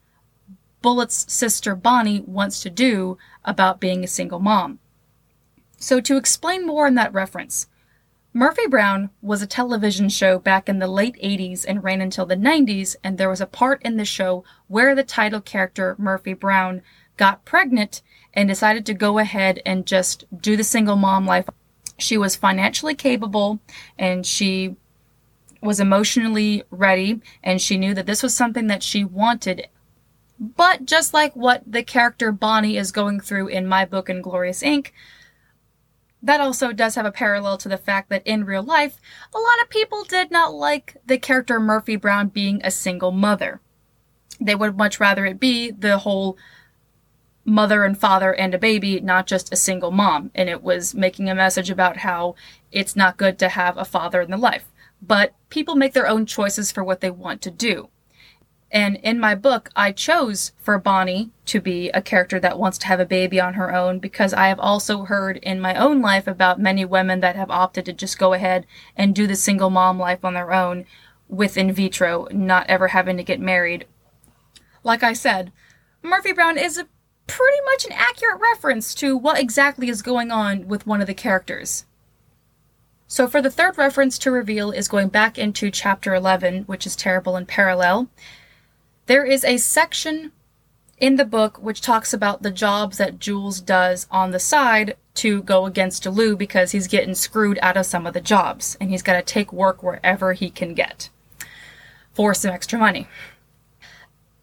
Bullet's 0.83 1.33
sister 1.33 1.75
Bonnie 1.75 2.21
wants 2.27 2.61
to 2.63 2.71
do 2.71 3.17
about 3.45 3.81
being 3.81 4.05
a 4.05 4.09
single 4.09 4.41
mom. 4.41 4.81
So, 5.79 6.01
to 6.01 6.17
explain 6.17 6.67
more 6.67 6.87
on 6.87 6.95
that 6.97 7.15
reference, 7.15 7.67
Murphy 8.35 8.67
Brown 8.67 9.11
was 9.21 9.43
a 9.43 9.47
television 9.47 10.09
show 10.09 10.39
back 10.39 10.69
in 10.69 10.79
the 10.79 10.87
late 10.87 11.17
80s 11.23 11.65
and 11.69 11.85
ran 11.85 12.01
until 12.01 12.25
the 12.25 12.37
90s, 12.37 12.97
and 13.05 13.19
there 13.19 13.29
was 13.29 13.41
a 13.41 13.47
part 13.47 13.83
in 13.83 13.97
the 13.97 14.05
show 14.05 14.43
where 14.69 14.95
the 14.95 15.03
title 15.03 15.41
character, 15.41 15.95
Murphy 15.99 16.33
Brown, 16.33 16.83
got 17.17 17.45
pregnant 17.45 18.01
and 18.33 18.49
decided 18.49 18.87
to 18.87 18.95
go 18.95 19.19
ahead 19.19 19.61
and 19.67 19.87
just 19.87 20.25
do 20.41 20.57
the 20.57 20.65
single 20.65 20.97
mom 20.97 21.27
life. 21.27 21.47
She 21.99 22.17
was 22.17 22.35
financially 22.35 22.95
capable 22.95 23.61
and 23.99 24.25
she 24.25 24.77
was 25.61 25.79
emotionally 25.79 26.65
ready, 26.71 27.21
and 27.43 27.61
she 27.61 27.79
knew 27.79 27.95
that 27.95 28.07
this 28.07 28.23
was 28.23 28.35
something 28.35 28.67
that 28.67 28.83
she 28.83 29.05
wanted. 29.05 29.69
But 30.43 30.87
just 30.87 31.15
like 31.15 31.37
what 31.37 31.63
the 31.65 31.85
character 31.85 32.33
Bonnie 32.33 32.77
is 32.77 32.91
going 32.91 33.21
through 33.21 33.47
in 33.47 33.65
my 33.65 33.85
book, 33.85 34.11
Inglorious 34.11 34.61
Inc., 34.61 34.91
that 36.21 36.41
also 36.41 36.73
does 36.73 36.97
have 36.97 37.07
a 37.07 37.13
parallel 37.13 37.59
to 37.59 37.69
the 37.69 37.79
fact 37.79 38.09
that 38.11 38.27
in 38.27 38.45
real 38.45 38.65
life, 38.65 39.01
a 39.33 39.39
lot 39.39 39.63
of 39.63 39.71
people 39.71 40.03
did 40.03 40.33
not 40.33 40.53
like 40.53 40.97
the 41.07 41.17
character 41.17 41.61
Murphy 41.61 41.95
Brown 41.95 42.27
being 42.27 42.61
a 42.65 42.73
single 42.73 43.13
mother. 43.13 43.61
They 44.41 44.57
would 44.57 44.77
much 44.77 44.99
rather 44.99 45.25
it 45.25 45.39
be 45.39 45.71
the 45.71 45.99
whole 45.99 46.37
mother 47.45 47.85
and 47.85 47.97
father 47.97 48.35
and 48.35 48.53
a 48.53 48.59
baby, 48.59 48.99
not 49.01 49.29
just 49.29 49.53
a 49.53 49.57
single 49.57 49.93
mom. 49.93 50.33
And 50.35 50.49
it 50.49 50.61
was 50.61 50.93
making 50.93 51.31
a 51.31 51.37
message 51.37 51.71
about 51.71 51.99
how 51.99 52.35
it's 52.73 52.97
not 52.97 53.17
good 53.17 53.39
to 53.39 53.49
have 53.49 53.77
a 53.77 53.85
father 53.85 54.21
in 54.21 54.31
the 54.33 54.37
life. 54.37 54.65
But 55.01 55.35
people 55.51 55.77
make 55.77 55.93
their 55.93 56.09
own 56.09 56.27
choices 56.27 56.73
for 56.73 56.83
what 56.83 57.01
they 57.01 57.11
want 57.11 57.43
to 57.43 57.51
do. 57.53 57.91
And 58.73 58.97
in 59.03 59.21
my 59.21 59.35
book, 59.35 59.69
I 59.77 59.93
chose 59.93 60.53
for 60.57 60.79
Bonnie 60.79 61.31
to 61.45 61.61
be 61.61 61.91
a 61.91 62.01
character 62.01 62.41
that 62.41 62.59
wants 62.59 62.79
to 62.79 62.87
have 62.87 63.01
a 63.01 63.05
baby 63.05 63.39
on 63.39 63.53
her 63.55 63.75
own 63.75 63.99
because 63.99 64.33
I 64.33 64.49
have 64.49 64.59
also 64.59 65.05
heard 65.05 65.37
in 65.37 65.61
my 65.61 65.75
own 65.75 66.01
life 66.01 66.27
about 66.27 66.59
many 66.59 66.87
women 66.87 67.21
that 67.21 67.37
have 67.37 67.51
opted 67.51 67.85
to 67.85 67.93
just 67.93 68.19
go 68.19 68.33
ahead 68.33 68.67
and 68.97 69.15
do 69.15 69.27
the 69.27 69.37
single 69.37 69.69
mom 69.69 69.99
life 69.99 70.25
on 70.25 70.33
their 70.33 70.55
own 70.55 70.87
with 71.29 71.59
in 71.59 71.71
vitro, 71.71 72.27
not 72.31 72.67
ever 72.67 72.89
having 72.89 73.19
to 73.19 73.23
get 73.23 73.41
married. 73.41 73.87
Like 74.83 75.03
I 75.03 75.13
said, 75.13 75.53
Murphy 76.01 76.33
Brown 76.33 76.57
is 76.57 76.79
a 76.79 76.89
pretty 77.27 77.63
much 77.67 77.85
an 77.85 77.93
accurate 77.93 78.41
reference 78.41 78.95
to 78.97 79.19
what 79.19 79.39
exactly 79.39 79.91
is 79.91 80.01
going 80.01 80.31
on 80.31 80.67
with 80.67 80.87
one 80.87 81.03
of 81.03 81.07
the 81.07 81.15
characters. 81.15 81.85
So, 83.07 83.29
for 83.29 83.43
the 83.43 83.51
third 83.51 83.77
reference 83.77 84.19
to 84.21 84.31
reveal 84.31 84.71
is 84.71 84.89
going 84.89 85.09
back 85.09 85.37
into 85.37 85.71
chapter 85.71 86.15
11, 86.15 86.63
which 86.63 86.87
is 86.87 86.97
terrible 86.97 87.37
in 87.37 87.45
parallel. 87.45 88.09
There 89.07 89.25
is 89.25 89.45
a 89.45 89.57
section 89.57 90.33
in 90.97 91.17
the 91.17 91.25
book 91.25 91.59
which 91.59 91.81
talks 91.81 92.15
about 92.15 92.43
the 92.43 92.51
jobs 92.51 92.99
that 92.99 93.19
Jules 93.19 93.61
does 93.61 94.07
on 94.11 94.31
the 94.31 94.39
side 94.39 94.97
to 95.15 95.43
go 95.43 95.67
against 95.67 96.07
Lou 96.07 96.37
because 96.37 96.71
he's 96.71 96.87
getting 96.87 97.15
screwed 97.15 97.59
out 97.61 97.77
of 97.77 97.87
some 97.87 98.07
of 98.07 98.15
the 98.15 98.21
jobs 98.21 98.77
and 98.81 98.91
he's 98.91 99.03
got 99.03 99.15
to 99.15 99.23
take 99.23 99.53
work 99.53 99.83
wherever 99.83 100.33
he 100.33 100.49
can 100.49 100.75
get 100.75 101.11
for 102.13 102.33
some 102.35 102.53
extra 102.53 102.79
money. 102.79 103.09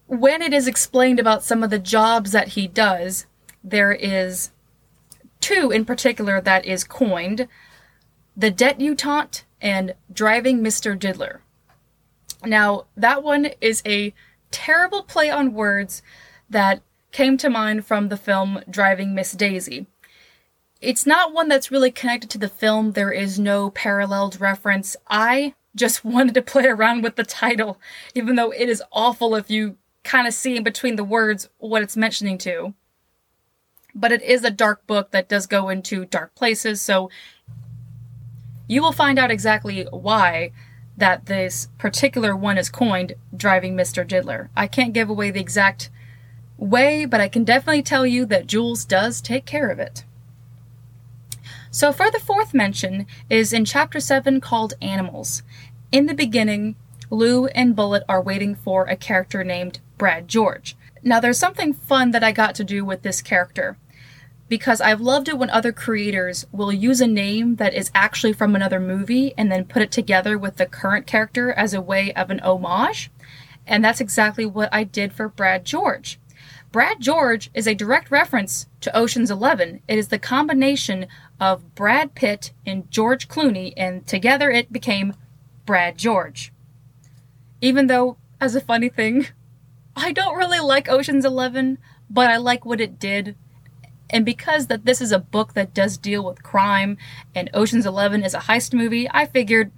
When 0.06 0.42
it 0.42 0.52
is 0.52 0.68
explained 0.68 1.18
about 1.18 1.44
some 1.44 1.62
of 1.62 1.70
the 1.70 1.78
jobs 1.78 2.32
that 2.32 2.48
he 2.48 2.68
does, 2.68 3.26
there 3.64 3.92
is 3.92 4.50
two 5.40 5.70
in 5.70 5.84
particular 5.84 6.40
that 6.40 6.66
is 6.66 6.84
coined 6.84 7.48
the 8.36 8.50
debutante 8.50 9.44
and 9.60 9.94
driving 10.12 10.60
Mr. 10.60 10.98
Diddler. 10.98 11.40
Now, 12.44 12.86
that 12.96 13.22
one 13.22 13.50
is 13.60 13.82
a 13.86 14.14
terrible 14.50 15.02
play 15.02 15.30
on 15.30 15.54
words 15.54 16.02
that 16.48 16.82
came 17.12 17.36
to 17.38 17.50
mind 17.50 17.84
from 17.86 18.08
the 18.08 18.16
film 18.16 18.62
Driving 18.68 19.14
Miss 19.14 19.32
Daisy. 19.32 19.86
It's 20.80 21.06
not 21.06 21.32
one 21.32 21.48
that's 21.48 21.70
really 21.70 21.90
connected 21.90 22.30
to 22.30 22.38
the 22.38 22.48
film, 22.48 22.92
there 22.92 23.12
is 23.12 23.38
no 23.38 23.70
paralleled 23.70 24.40
reference. 24.40 24.96
I 25.08 25.54
just 25.76 26.04
wanted 26.04 26.34
to 26.34 26.42
play 26.42 26.66
around 26.66 27.02
with 27.02 27.16
the 27.16 27.24
title, 27.24 27.78
even 28.14 28.36
though 28.36 28.50
it 28.50 28.68
is 28.68 28.82
awful 28.92 29.34
if 29.34 29.50
you 29.50 29.76
kind 30.02 30.26
of 30.26 30.34
see 30.34 30.56
in 30.56 30.62
between 30.62 30.96
the 30.96 31.04
words 31.04 31.48
what 31.58 31.82
it's 31.82 31.96
mentioning 31.96 32.38
to. 32.38 32.74
But 33.94 34.12
it 34.12 34.22
is 34.22 34.44
a 34.44 34.50
dark 34.50 34.86
book 34.86 35.10
that 35.10 35.28
does 35.28 35.46
go 35.46 35.68
into 35.68 36.04
dark 36.04 36.34
places, 36.34 36.80
so 36.80 37.10
you 38.68 38.82
will 38.82 38.92
find 38.92 39.18
out 39.18 39.32
exactly 39.32 39.82
why 39.90 40.52
that 41.00 41.26
this 41.26 41.68
particular 41.78 42.36
one 42.36 42.56
is 42.56 42.70
coined 42.70 43.14
driving 43.36 43.76
Mr. 43.76 44.06
Diddler. 44.06 44.48
I 44.56 44.66
can't 44.66 44.92
give 44.92 45.10
away 45.10 45.30
the 45.30 45.40
exact 45.40 45.90
way, 46.56 47.04
but 47.04 47.20
I 47.20 47.28
can 47.28 47.44
definitely 47.44 47.82
tell 47.82 48.06
you 48.06 48.24
that 48.26 48.46
Jules 48.46 48.84
does 48.84 49.20
take 49.20 49.44
care 49.44 49.68
of 49.68 49.78
it. 49.78 50.04
So, 51.70 51.92
for 51.92 52.10
the 52.10 52.18
fourth 52.18 52.52
mention 52.52 53.06
is 53.28 53.52
in 53.52 53.64
chapter 53.64 54.00
7 54.00 54.40
called 54.40 54.74
Animals. 54.82 55.42
In 55.92 56.06
the 56.06 56.14
beginning, 56.14 56.76
Lou 57.10 57.46
and 57.46 57.74
Bullet 57.74 58.02
are 58.08 58.22
waiting 58.22 58.54
for 58.54 58.84
a 58.84 58.96
character 58.96 59.42
named 59.42 59.80
Brad 59.98 60.28
George. 60.28 60.76
Now, 61.02 61.20
there's 61.20 61.38
something 61.38 61.72
fun 61.72 62.10
that 62.10 62.24
I 62.24 62.32
got 62.32 62.54
to 62.56 62.64
do 62.64 62.84
with 62.84 63.02
this 63.02 63.22
character 63.22 63.78
because 64.50 64.80
I've 64.80 65.00
loved 65.00 65.28
it 65.28 65.38
when 65.38 65.48
other 65.48 65.70
creators 65.70 66.44
will 66.50 66.72
use 66.72 67.00
a 67.00 67.06
name 67.06 67.54
that 67.56 67.72
is 67.72 67.92
actually 67.94 68.32
from 68.32 68.56
another 68.56 68.80
movie 68.80 69.32
and 69.38 69.50
then 69.50 69.64
put 69.64 69.80
it 69.80 69.92
together 69.92 70.36
with 70.36 70.56
the 70.56 70.66
current 70.66 71.06
character 71.06 71.52
as 71.52 71.72
a 71.72 71.80
way 71.80 72.12
of 72.14 72.30
an 72.30 72.40
homage. 72.40 73.12
And 73.64 73.84
that's 73.84 74.00
exactly 74.00 74.44
what 74.44 74.68
I 74.72 74.82
did 74.82 75.12
for 75.12 75.28
Brad 75.28 75.64
George. 75.64 76.18
Brad 76.72 77.00
George 77.00 77.48
is 77.54 77.68
a 77.68 77.76
direct 77.76 78.10
reference 78.10 78.66
to 78.80 78.96
Ocean's 78.96 79.30
Eleven. 79.30 79.82
It 79.86 79.98
is 79.98 80.08
the 80.08 80.18
combination 80.18 81.06
of 81.38 81.76
Brad 81.76 82.16
Pitt 82.16 82.52
and 82.66 82.90
George 82.90 83.28
Clooney, 83.28 83.72
and 83.76 84.04
together 84.04 84.50
it 84.50 84.72
became 84.72 85.14
Brad 85.64 85.96
George. 85.96 86.52
Even 87.60 87.86
though, 87.86 88.16
as 88.40 88.56
a 88.56 88.60
funny 88.60 88.88
thing, 88.88 89.28
I 89.96 90.10
don't 90.10 90.36
really 90.36 90.58
like 90.58 90.88
Ocean's 90.88 91.24
Eleven, 91.24 91.78
but 92.08 92.28
I 92.28 92.36
like 92.36 92.64
what 92.64 92.80
it 92.80 92.98
did 92.98 93.36
and 94.10 94.24
because 94.24 94.66
that 94.66 94.84
this 94.84 95.00
is 95.00 95.12
a 95.12 95.18
book 95.18 95.54
that 95.54 95.72
does 95.72 95.96
deal 95.96 96.24
with 96.24 96.42
crime 96.42 96.98
and 97.34 97.48
Ocean's 97.54 97.86
11 97.86 98.24
is 98.24 98.34
a 98.34 98.40
heist 98.40 98.74
movie, 98.74 99.08
I 99.10 99.24
figured 99.26 99.70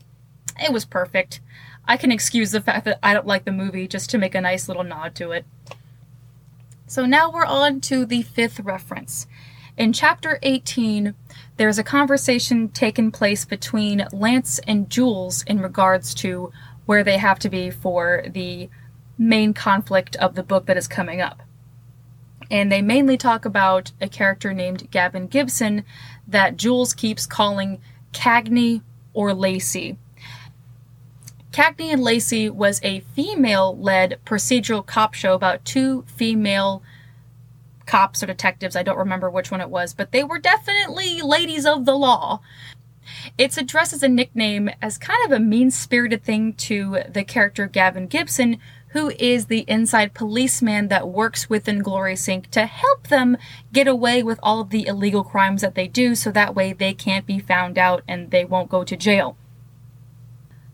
it 0.63 0.73
was 0.73 0.85
perfect. 0.85 1.41
I 1.87 1.97
can 1.97 2.11
excuse 2.11 2.51
the 2.51 2.61
fact 2.61 2.85
that 2.87 2.99
I 3.03 3.13
don't 3.13 3.27
like 3.27 3.45
the 3.45 3.53
movie 3.53 3.87
just 3.87 4.11
to 4.11 4.19
make 4.19 4.35
a 4.35 4.41
nice 4.41 4.69
little 4.69 4.85
nod 4.85 5.15
to 5.17 5.33
it. 5.33 5.45
So 6.87 7.07
now 7.07 7.31
we're 7.31 7.45
on 7.45 7.81
to 7.83 8.05
the 8.05 8.23
fifth 8.23 8.61
reference. 8.61 9.27
In 9.77 9.93
chapter 9.93 10.39
18, 10.43 11.15
there's 11.57 11.79
a 11.79 11.85
conversation 11.85 12.69
taking 12.69 13.11
place 13.11 13.45
between 13.45 14.07
Lance 14.13 14.59
and 14.67 14.91
Jules 14.91 15.43
in 15.45 15.61
regards 15.61 16.15
to 16.17 16.53
where 16.85 17.03
they 17.05 17.19
have 17.19 17.39
to 17.41 17.49
be 17.49 17.71
for 17.71 18.25
the 18.29 18.69
main 19.17 19.55
conflict 19.55 20.17
of 20.17 20.35
the 20.35 20.43
book 20.43 20.67
that 20.67 20.77
is 20.77 20.89
coming 20.89 21.21
up 21.21 21.43
and 22.53 22.71
they 22.71 22.83
mainly 22.83 23.17
talk 23.17 23.47
about 23.47 23.93
a 23.99 24.09
character 24.09 24.53
named 24.53 24.91
Gavin 24.91 25.27
Gibson 25.27 25.85
that 26.29 26.59
Jules 26.59 26.93
keeps 26.93 27.25
calling 27.25 27.81
Cagney 28.13 28.83
or 29.15 29.33
Lacey. 29.33 29.97
Cagney 31.51 31.93
and 31.93 32.03
Lacey 32.03 32.51
was 32.51 32.79
a 32.83 33.01
female 33.01 33.77
led 33.79 34.21
procedural 34.27 34.85
cop 34.85 35.15
show 35.15 35.33
about 35.33 35.65
two 35.65 36.05
female 36.07 36.83
cops 37.87 38.23
or 38.23 38.27
detectives. 38.27 38.77
I 38.77 38.83
don't 38.83 38.99
remember 38.99 39.31
which 39.31 39.51
one 39.51 39.63
it 39.63 39.71
was, 39.71 39.95
but 39.95 40.13
they 40.13 40.23
were 40.23 40.39
definitely 40.39 41.23
ladies 41.23 41.65
of 41.65 41.87
the 41.87 41.97
law. 41.97 42.41
It's 43.39 43.57
addressed 43.57 43.95
as 43.95 44.03
a 44.03 44.09
nickname 44.09 44.71
as 44.81 44.99
kind 44.99 45.25
of 45.25 45.33
a 45.33 45.41
mean 45.41 45.71
spirited 45.71 46.23
thing 46.23 46.53
to 46.55 47.03
the 47.09 47.25
character 47.25 47.67
Gavin 47.67 48.07
Gibson, 48.07 48.59
who 48.93 49.11
is 49.19 49.47
the 49.47 49.65
inside 49.69 50.15
policeman 50.15 50.89
that 50.89 51.09
works 51.09 51.49
within 51.49 51.81
Glory 51.81 52.15
Inc. 52.15 52.47
to 52.51 52.67
help 52.67 53.09
them 53.09 53.37
get 53.73 53.89
away 53.89 54.23
with 54.23 54.39
all 54.43 54.61
of 54.61 54.71
the 54.71 54.87
illegal 54.87 55.25
crimes 55.25 55.63
that 55.63 55.75
they 55.75 55.89
do 55.89 56.15
so 56.15 56.31
that 56.31 56.55
way 56.55 56.73
they 56.73 56.93
can't 56.93 57.27
be 57.27 57.39
found 57.39 57.79
out 57.79 58.03
and 58.07 58.31
they 58.31 58.45
won't 58.45 58.69
go 58.71 58.85
to 58.85 58.97
jail. 58.97 59.37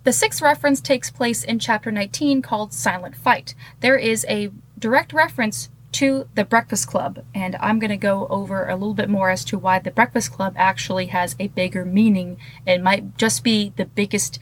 The 0.03 0.13
sixth 0.13 0.43
reference 0.43 0.81
takes 0.81 1.11
place 1.11 1.45
in 1.45 1.59
chapter 1.59 1.93
19 1.93 2.43
called 2.43 2.73
Silent 2.73 3.15
Fight. 3.15 3.55
There 3.81 3.97
is 3.97 4.25
a 4.29 4.51
direct 4.79 5.13
reference 5.13 5.69
to 5.93 6.29
the 6.35 6.45
Breakfast 6.45 6.89
Club, 6.89 7.25
and 7.35 7.57
I'm 7.61 7.79
going 7.79 7.91
to 7.91 7.97
go 7.97 8.27
over 8.29 8.69
a 8.69 8.75
little 8.75 8.95
bit 8.95 9.09
more 9.09 9.31
as 9.31 9.45
to 9.47 9.59
why 9.59 9.79
the 9.79 9.91
Breakfast 9.91 10.33
Club 10.33 10.55
actually 10.57 11.07
has 11.07 11.37
a 11.39 11.49
bigger 11.49 11.85
meaning 11.85 12.37
and 12.67 12.83
might 12.83 13.17
just 13.17 13.45
be 13.45 13.73
the 13.77 13.85
biggest 13.85 14.39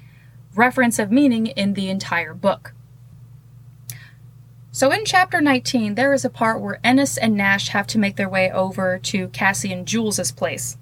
reference 0.54 0.98
of 0.98 1.10
meaning 1.12 1.46
in 1.48 1.74
the 1.74 1.90
entire 1.90 2.34
book. 2.34 2.72
So 4.76 4.90
in 4.90 5.06
chapter 5.06 5.40
19, 5.40 5.94
there 5.94 6.12
is 6.12 6.22
a 6.22 6.28
part 6.28 6.60
where 6.60 6.80
Ennis 6.84 7.16
and 7.16 7.34
Nash 7.34 7.68
have 7.68 7.86
to 7.86 7.98
make 7.98 8.16
their 8.16 8.28
way 8.28 8.52
over 8.52 8.98
to 9.04 9.28
Cassie 9.28 9.72
and 9.72 9.88
Jules's 9.88 10.30
place. 10.30 10.76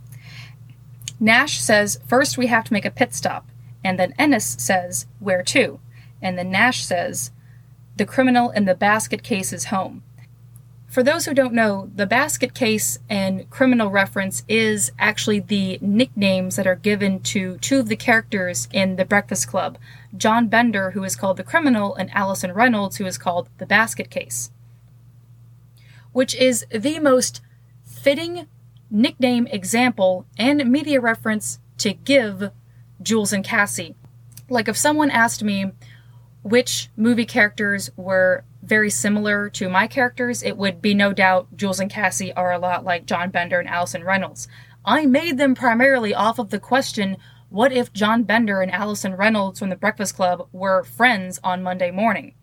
Nash 1.20 1.60
says, 1.60 2.00
First 2.04 2.36
we 2.36 2.48
have 2.48 2.64
to 2.64 2.72
make 2.72 2.84
a 2.84 2.90
pit 2.90 3.14
stop. 3.14 3.46
And 3.84 3.96
then 3.96 4.12
Ennis 4.18 4.56
says, 4.58 5.06
Where 5.20 5.44
to? 5.44 5.78
And 6.20 6.36
then 6.36 6.50
Nash 6.50 6.84
says, 6.84 7.30
The 7.96 8.04
criminal 8.04 8.50
in 8.50 8.64
the 8.64 8.74
basket 8.74 9.22
case 9.22 9.52
is 9.52 9.66
home. 9.66 10.02
For 10.94 11.02
those 11.02 11.26
who 11.26 11.34
don't 11.34 11.54
know, 11.54 11.90
the 11.92 12.06
basket 12.06 12.54
case 12.54 13.00
and 13.10 13.50
criminal 13.50 13.90
reference 13.90 14.44
is 14.46 14.92
actually 14.96 15.40
the 15.40 15.76
nicknames 15.80 16.54
that 16.54 16.68
are 16.68 16.76
given 16.76 17.18
to 17.22 17.58
two 17.58 17.80
of 17.80 17.88
the 17.88 17.96
characters 17.96 18.68
in 18.72 18.94
The 18.94 19.04
Breakfast 19.04 19.48
Club 19.48 19.76
John 20.16 20.46
Bender, 20.46 20.92
who 20.92 21.02
is 21.02 21.16
called 21.16 21.36
the 21.36 21.42
criminal, 21.42 21.96
and 21.96 22.14
Allison 22.14 22.52
Reynolds, 22.52 22.98
who 22.98 23.06
is 23.06 23.18
called 23.18 23.48
the 23.58 23.66
basket 23.66 24.08
case. 24.08 24.52
Which 26.12 26.32
is 26.36 26.64
the 26.70 27.00
most 27.00 27.40
fitting 27.84 28.46
nickname 28.88 29.48
example 29.48 30.26
and 30.38 30.70
media 30.70 31.00
reference 31.00 31.58
to 31.78 31.94
give 31.94 32.52
Jules 33.02 33.32
and 33.32 33.44
Cassie. 33.44 33.96
Like 34.48 34.68
if 34.68 34.76
someone 34.76 35.10
asked 35.10 35.42
me 35.42 35.72
which 36.44 36.88
movie 36.96 37.26
characters 37.26 37.90
were 37.96 38.44
very 38.64 38.90
similar 38.90 39.48
to 39.50 39.68
my 39.68 39.86
characters, 39.86 40.42
it 40.42 40.56
would 40.56 40.80
be 40.80 40.94
no 40.94 41.12
doubt 41.12 41.56
Jules 41.56 41.80
and 41.80 41.90
Cassie 41.90 42.32
are 42.32 42.52
a 42.52 42.58
lot 42.58 42.84
like 42.84 43.06
John 43.06 43.30
Bender 43.30 43.60
and 43.60 43.68
Allison 43.68 44.04
Reynolds. 44.04 44.48
I 44.84 45.06
made 45.06 45.38
them 45.38 45.54
primarily 45.54 46.14
off 46.14 46.38
of 46.38 46.50
the 46.50 46.58
question 46.58 47.16
what 47.48 47.72
if 47.72 47.92
John 47.92 48.24
Bender 48.24 48.60
and 48.60 48.72
Allison 48.72 49.14
Reynolds 49.14 49.60
from 49.60 49.68
the 49.68 49.76
Breakfast 49.76 50.16
Club 50.16 50.48
were 50.50 50.82
friends 50.82 51.38
on 51.44 51.62
Monday 51.62 51.92
morning? 51.92 52.34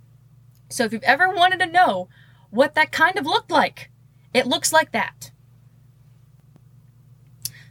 So 0.70 0.86
if 0.86 0.94
you've 0.94 1.04
ever 1.04 1.28
wanted 1.28 1.60
to 1.60 1.66
know 1.66 2.08
what 2.50 2.76
that 2.76 2.94
kind 2.94 3.18
of 3.18 3.26
looked 3.26 3.52
like, 3.52 3.92
it 4.34 4.48
looks 4.48 4.72
like 4.72 4.94
that. 4.94 5.32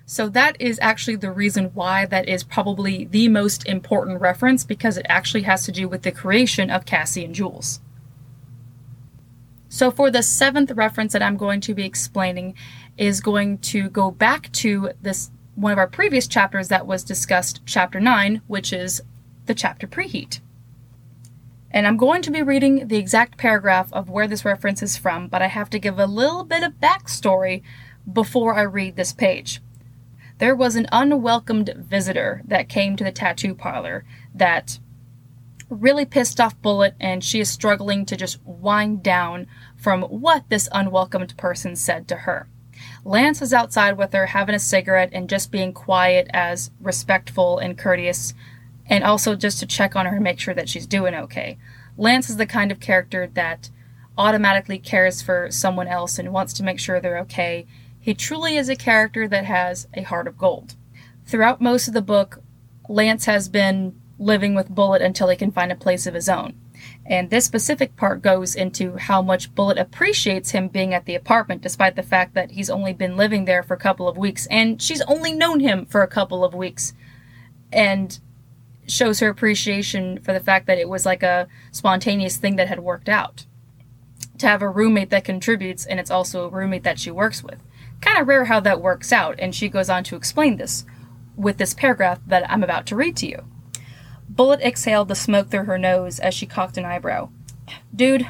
So 0.04 0.28
that 0.30 0.60
is 0.60 0.78
actually 0.82 1.16
the 1.16 1.30
reason 1.30 1.66
why 1.72 2.04
that 2.04 2.28
is 2.28 2.42
probably 2.42 3.04
the 3.04 3.28
most 3.28 3.64
important 3.66 4.20
reference 4.20 4.64
because 4.64 4.98
it 4.98 5.06
actually 5.08 5.44
has 5.44 5.64
to 5.64 5.72
do 5.72 5.88
with 5.88 6.02
the 6.02 6.12
creation 6.12 6.68
of 6.68 6.84
Cassie 6.84 7.24
and 7.24 7.34
Jules. 7.34 7.80
So 9.70 9.90
for 9.90 10.10
the 10.10 10.22
seventh 10.22 10.72
reference 10.72 11.14
that 11.14 11.22
I'm 11.22 11.38
going 11.38 11.62
to 11.62 11.74
be 11.74 11.86
explaining 11.86 12.54
is 12.98 13.22
going 13.22 13.58
to 13.58 13.88
go 13.88 14.10
back 14.10 14.52
to 14.52 14.90
this 15.00 15.30
one 15.54 15.72
of 15.72 15.78
our 15.78 15.86
previous 15.86 16.26
chapters 16.26 16.68
that 16.68 16.86
was 16.86 17.04
discussed, 17.04 17.60
chapter 17.64 18.00
9, 18.00 18.42
which 18.46 18.72
is 18.72 19.00
the 19.46 19.54
chapter 19.54 19.86
preheat. 19.86 20.40
And 21.70 21.86
I'm 21.86 21.96
going 21.96 22.20
to 22.22 22.30
be 22.30 22.42
reading 22.42 22.88
the 22.88 22.98
exact 22.98 23.38
paragraph 23.38 23.92
of 23.92 24.10
where 24.10 24.26
this 24.26 24.44
reference 24.44 24.82
is 24.82 24.98
from, 24.98 25.28
but 25.28 25.40
I 25.40 25.46
have 25.46 25.70
to 25.70 25.78
give 25.78 25.98
a 25.98 26.06
little 26.06 26.44
bit 26.44 26.62
of 26.62 26.80
backstory 26.80 27.62
before 28.12 28.54
I 28.54 28.62
read 28.62 28.96
this 28.96 29.12
page 29.12 29.60
there 30.40 30.56
was 30.56 30.74
an 30.74 30.88
unwelcomed 30.90 31.72
visitor 31.76 32.42
that 32.46 32.68
came 32.68 32.96
to 32.96 33.04
the 33.04 33.12
tattoo 33.12 33.54
parlor 33.54 34.04
that 34.34 34.80
really 35.70 36.04
pissed 36.04 36.40
off 36.40 36.60
Bullet, 36.60 36.94
and 37.00 37.24
she 37.24 37.40
is 37.40 37.48
struggling 37.48 38.04
to 38.06 38.16
just 38.16 38.44
wind 38.44 39.02
down 39.02 39.46
from 39.76 40.02
what 40.02 40.48
this 40.48 40.68
unwelcomed 40.72 41.36
person 41.36 41.76
said 41.76 42.06
to 42.08 42.16
her. 42.16 42.48
Lance 43.04 43.40
is 43.40 43.54
outside 43.54 43.96
with 43.96 44.12
her, 44.12 44.26
having 44.26 44.54
a 44.54 44.58
cigarette 44.58 45.10
and 45.12 45.28
just 45.28 45.50
being 45.50 45.72
quiet 45.72 46.28
as 46.32 46.70
respectful 46.80 47.58
and 47.58 47.78
courteous, 47.78 48.34
and 48.86 49.04
also 49.04 49.34
just 49.36 49.60
to 49.60 49.66
check 49.66 49.94
on 49.96 50.06
her 50.06 50.16
and 50.16 50.24
make 50.24 50.40
sure 50.40 50.54
that 50.54 50.68
she's 50.68 50.86
doing 50.86 51.14
okay. 51.14 51.56
Lance 51.96 52.28
is 52.28 52.36
the 52.36 52.46
kind 52.46 52.72
of 52.72 52.80
character 52.80 53.26
that 53.34 53.70
automatically 54.18 54.78
cares 54.78 55.22
for 55.22 55.50
someone 55.50 55.88
else 55.88 56.18
and 56.18 56.32
wants 56.32 56.52
to 56.54 56.62
make 56.62 56.78
sure 56.78 57.00
they're 57.00 57.18
okay 57.18 57.66
he 58.00 58.14
truly 58.14 58.56
is 58.56 58.70
a 58.70 58.76
character 58.76 59.28
that 59.28 59.44
has 59.44 59.86
a 59.92 60.02
heart 60.02 60.26
of 60.26 60.38
gold. 60.38 60.74
Throughout 61.26 61.60
most 61.60 61.86
of 61.86 61.94
the 61.94 62.02
book, 62.02 62.42
Lance 62.88 63.26
has 63.26 63.48
been 63.48 64.00
living 64.20 64.54
with 64.54 64.68
Bullet 64.68 65.02
until 65.02 65.28
he 65.28 65.36
can 65.36 65.50
find 65.50 65.72
a 65.72 65.76
place 65.76 66.06
of 66.06 66.14
his 66.14 66.28
own. 66.28 66.54
And 67.04 67.28
this 67.28 67.44
specific 67.44 67.96
part 67.96 68.22
goes 68.22 68.54
into 68.54 68.96
how 68.96 69.20
much 69.20 69.54
Bullet 69.54 69.78
appreciates 69.78 70.50
him 70.50 70.68
being 70.68 70.94
at 70.94 71.06
the 71.06 71.16
apartment, 71.16 71.62
despite 71.62 71.96
the 71.96 72.02
fact 72.02 72.34
that 72.34 72.52
he's 72.52 72.70
only 72.70 72.92
been 72.92 73.16
living 73.16 73.44
there 73.44 73.62
for 73.62 73.74
a 73.74 73.78
couple 73.78 74.06
of 74.06 74.16
weeks, 74.16 74.46
and 74.46 74.80
she's 74.80 75.02
only 75.02 75.32
known 75.32 75.60
him 75.60 75.84
for 75.86 76.02
a 76.02 76.08
couple 76.08 76.44
of 76.44 76.54
weeks. 76.54 76.92
And 77.72 78.20
shows 78.86 79.20
her 79.20 79.28
appreciation 79.28 80.18
for 80.20 80.32
the 80.32 80.40
fact 80.40 80.66
that 80.66 80.78
it 80.78 80.88
was 80.88 81.06
like 81.06 81.22
a 81.22 81.48
spontaneous 81.70 82.36
thing 82.36 82.56
that 82.56 82.68
had 82.68 82.80
worked 82.80 83.08
out. 83.08 83.46
To 84.38 84.48
have 84.48 84.62
a 84.62 84.68
roommate 84.68 85.10
that 85.10 85.24
contributes, 85.24 85.86
and 85.86 86.00
it's 86.00 86.10
also 86.10 86.44
a 86.44 86.48
roommate 86.48 86.82
that 86.84 86.98
she 86.98 87.10
works 87.10 87.42
with 87.42 87.62
kind 88.00 88.18
of 88.18 88.28
rare 88.28 88.46
how 88.46 88.60
that 88.60 88.80
works 88.80 89.12
out, 89.12 89.36
and 89.38 89.54
she 89.54 89.68
goes 89.68 89.90
on 89.90 90.04
to 90.04 90.16
explain 90.16 90.56
this 90.56 90.84
with 91.36 91.58
this 91.58 91.74
paragraph 91.74 92.20
that 92.26 92.50
I'm 92.50 92.62
about 92.62 92.86
to 92.86 92.96
read 92.96 93.16
to 93.18 93.26
you. 93.26 93.44
Bullet 94.32 94.60
exhaled 94.62 95.08
the 95.08 95.16
smoke 95.16 95.50
through 95.50 95.64
her 95.64 95.76
nose 95.76 96.20
as 96.20 96.34
she 96.34 96.46
cocked 96.46 96.78
an 96.78 96.84
eyebrow. 96.84 97.30
Dude, 97.94 98.28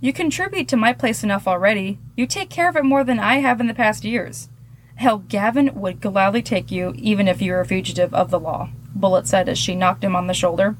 you 0.00 0.12
contribute 0.12 0.66
to 0.68 0.76
my 0.76 0.92
place 0.92 1.22
enough 1.22 1.46
already. 1.46 1.98
You 2.16 2.26
take 2.26 2.50
care 2.50 2.68
of 2.68 2.76
it 2.76 2.84
more 2.84 3.04
than 3.04 3.20
I 3.20 3.36
have 3.36 3.60
in 3.60 3.68
the 3.68 3.74
past 3.74 4.04
years. 4.04 4.48
Hell, 4.96 5.18
Gavin 5.18 5.70
would 5.74 6.00
gladly 6.00 6.42
take 6.42 6.72
you, 6.72 6.92
even 6.96 7.28
if 7.28 7.40
you 7.40 7.52
were 7.52 7.60
a 7.60 7.64
fugitive 7.64 8.12
of 8.12 8.30
the 8.30 8.40
law, 8.40 8.70
Bullet 8.94 9.28
said 9.28 9.48
as 9.48 9.56
she 9.56 9.76
knocked 9.76 10.02
him 10.02 10.16
on 10.16 10.26
the 10.26 10.34
shoulder. 10.34 10.76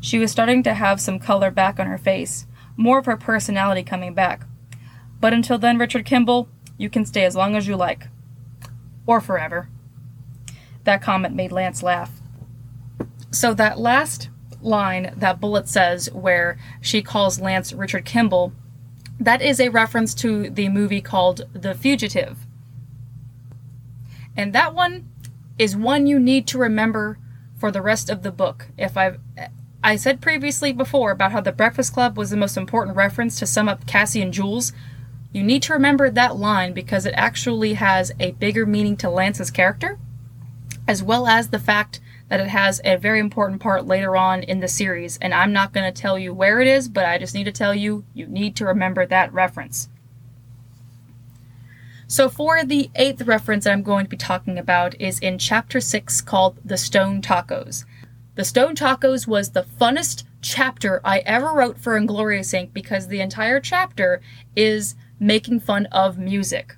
She 0.00 0.20
was 0.20 0.30
starting 0.30 0.62
to 0.62 0.74
have 0.74 1.00
some 1.00 1.18
color 1.18 1.50
back 1.50 1.80
on 1.80 1.88
her 1.88 1.98
face, 1.98 2.46
more 2.76 2.98
of 2.98 3.06
her 3.06 3.16
personality 3.16 3.82
coming 3.82 4.14
back. 4.14 4.46
But 5.20 5.32
until 5.32 5.58
then, 5.58 5.78
Richard 5.78 6.06
Kimball, 6.06 6.48
you 6.78 6.88
can 6.88 7.04
stay 7.04 7.24
as 7.24 7.34
long 7.34 7.56
as 7.56 7.66
you 7.66 7.74
like. 7.74 8.06
Or 9.04 9.20
forever. 9.20 9.68
That 10.84 11.02
comment 11.02 11.34
made 11.34 11.50
Lance 11.50 11.82
laugh. 11.82 12.19
So, 13.30 13.54
that 13.54 13.78
last 13.78 14.28
line 14.60 15.14
that 15.16 15.40
Bullet 15.40 15.68
says, 15.68 16.10
where 16.12 16.58
she 16.80 17.02
calls 17.02 17.40
Lance 17.40 17.72
Richard 17.72 18.04
Kimball, 18.04 18.52
that 19.18 19.42
is 19.42 19.60
a 19.60 19.68
reference 19.68 20.14
to 20.14 20.50
the 20.50 20.68
movie 20.68 21.00
called 21.00 21.42
The 21.52 21.74
Fugitive. 21.74 22.38
And 24.36 24.52
that 24.52 24.74
one 24.74 25.08
is 25.58 25.76
one 25.76 26.06
you 26.06 26.18
need 26.18 26.46
to 26.48 26.58
remember 26.58 27.18
for 27.58 27.70
the 27.70 27.82
rest 27.82 28.08
of 28.08 28.22
the 28.22 28.32
book. 28.32 28.68
If 28.78 28.96
I've 28.96 29.18
I 29.82 29.96
said 29.96 30.20
previously 30.20 30.72
before 30.72 31.10
about 31.10 31.32
how 31.32 31.40
the 31.40 31.52
Breakfast 31.52 31.94
Club 31.94 32.18
was 32.18 32.30
the 32.30 32.36
most 32.36 32.56
important 32.56 32.96
reference 32.96 33.38
to 33.38 33.46
sum 33.46 33.68
up 33.68 33.86
Cassie 33.86 34.20
and 34.20 34.32
Jules. 34.32 34.72
You 35.32 35.42
need 35.42 35.62
to 35.64 35.72
remember 35.72 36.10
that 36.10 36.36
line 36.36 36.74
because 36.74 37.06
it 37.06 37.14
actually 37.16 37.74
has 37.74 38.12
a 38.20 38.32
bigger 38.32 38.66
meaning 38.66 38.96
to 38.98 39.08
Lance's 39.08 39.50
character, 39.50 39.98
as 40.86 41.02
well 41.02 41.26
as 41.26 41.48
the 41.48 41.58
fact 41.58 42.00
that 42.30 42.40
it 42.40 42.48
has 42.48 42.80
a 42.84 42.96
very 42.96 43.18
important 43.18 43.60
part 43.60 43.86
later 43.86 44.16
on 44.16 44.44
in 44.44 44.60
the 44.60 44.68
series. 44.68 45.18
And 45.20 45.34
I'm 45.34 45.52
not 45.52 45.72
going 45.72 45.92
to 45.92 46.00
tell 46.00 46.16
you 46.16 46.32
where 46.32 46.60
it 46.60 46.68
is, 46.68 46.88
but 46.88 47.04
I 47.04 47.18
just 47.18 47.34
need 47.34 47.44
to 47.44 47.52
tell 47.52 47.74
you 47.74 48.04
you 48.14 48.26
need 48.26 48.54
to 48.56 48.64
remember 48.64 49.04
that 49.04 49.32
reference. 49.34 49.88
So, 52.06 52.28
for 52.28 52.64
the 52.64 52.90
eighth 52.94 53.22
reference 53.22 53.64
that 53.64 53.72
I'm 53.72 53.82
going 53.82 54.06
to 54.06 54.10
be 54.10 54.16
talking 54.16 54.58
about 54.58 55.00
is 55.00 55.18
in 55.18 55.38
chapter 55.38 55.80
6 55.80 56.20
called 56.22 56.58
The 56.64 56.76
Stone 56.76 57.22
Tacos. 57.22 57.84
The 58.36 58.44
Stone 58.44 58.76
Tacos 58.76 59.26
was 59.26 59.50
the 59.50 59.66
funnest 59.80 60.24
chapter 60.40 61.00
I 61.04 61.18
ever 61.20 61.52
wrote 61.52 61.78
for 61.78 61.96
Inglorious 61.96 62.52
Inc. 62.52 62.72
because 62.72 63.08
the 63.08 63.20
entire 63.20 63.60
chapter 63.60 64.20
is 64.56 64.94
making 65.18 65.60
fun 65.60 65.86
of 65.86 66.16
music. 66.16 66.76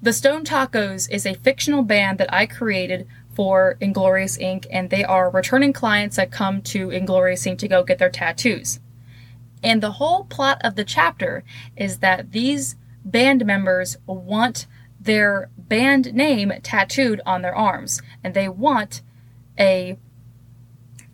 The 0.00 0.12
Stone 0.12 0.44
Tacos 0.44 1.10
is 1.10 1.26
a 1.26 1.34
fictional 1.34 1.82
band 1.82 2.18
that 2.18 2.32
I 2.32 2.46
created 2.46 3.06
for 3.38 3.76
Inglorious 3.80 4.36
Inc., 4.38 4.66
and 4.68 4.90
they 4.90 5.04
are 5.04 5.30
returning 5.30 5.72
clients 5.72 6.16
that 6.16 6.32
come 6.32 6.60
to 6.60 6.90
Inglorious 6.90 7.46
Inc. 7.46 7.56
to 7.58 7.68
go 7.68 7.84
get 7.84 7.98
their 7.98 8.10
tattoos. 8.10 8.80
And 9.62 9.80
the 9.80 9.92
whole 9.92 10.24
plot 10.24 10.60
of 10.64 10.74
the 10.74 10.82
chapter 10.82 11.44
is 11.76 11.98
that 11.98 12.32
these 12.32 12.74
band 13.04 13.46
members 13.46 13.96
want 14.06 14.66
their 15.00 15.50
band 15.56 16.14
name 16.14 16.52
tattooed 16.64 17.20
on 17.24 17.42
their 17.42 17.54
arms, 17.54 18.02
and 18.24 18.34
they 18.34 18.48
want 18.48 19.02
a 19.56 19.96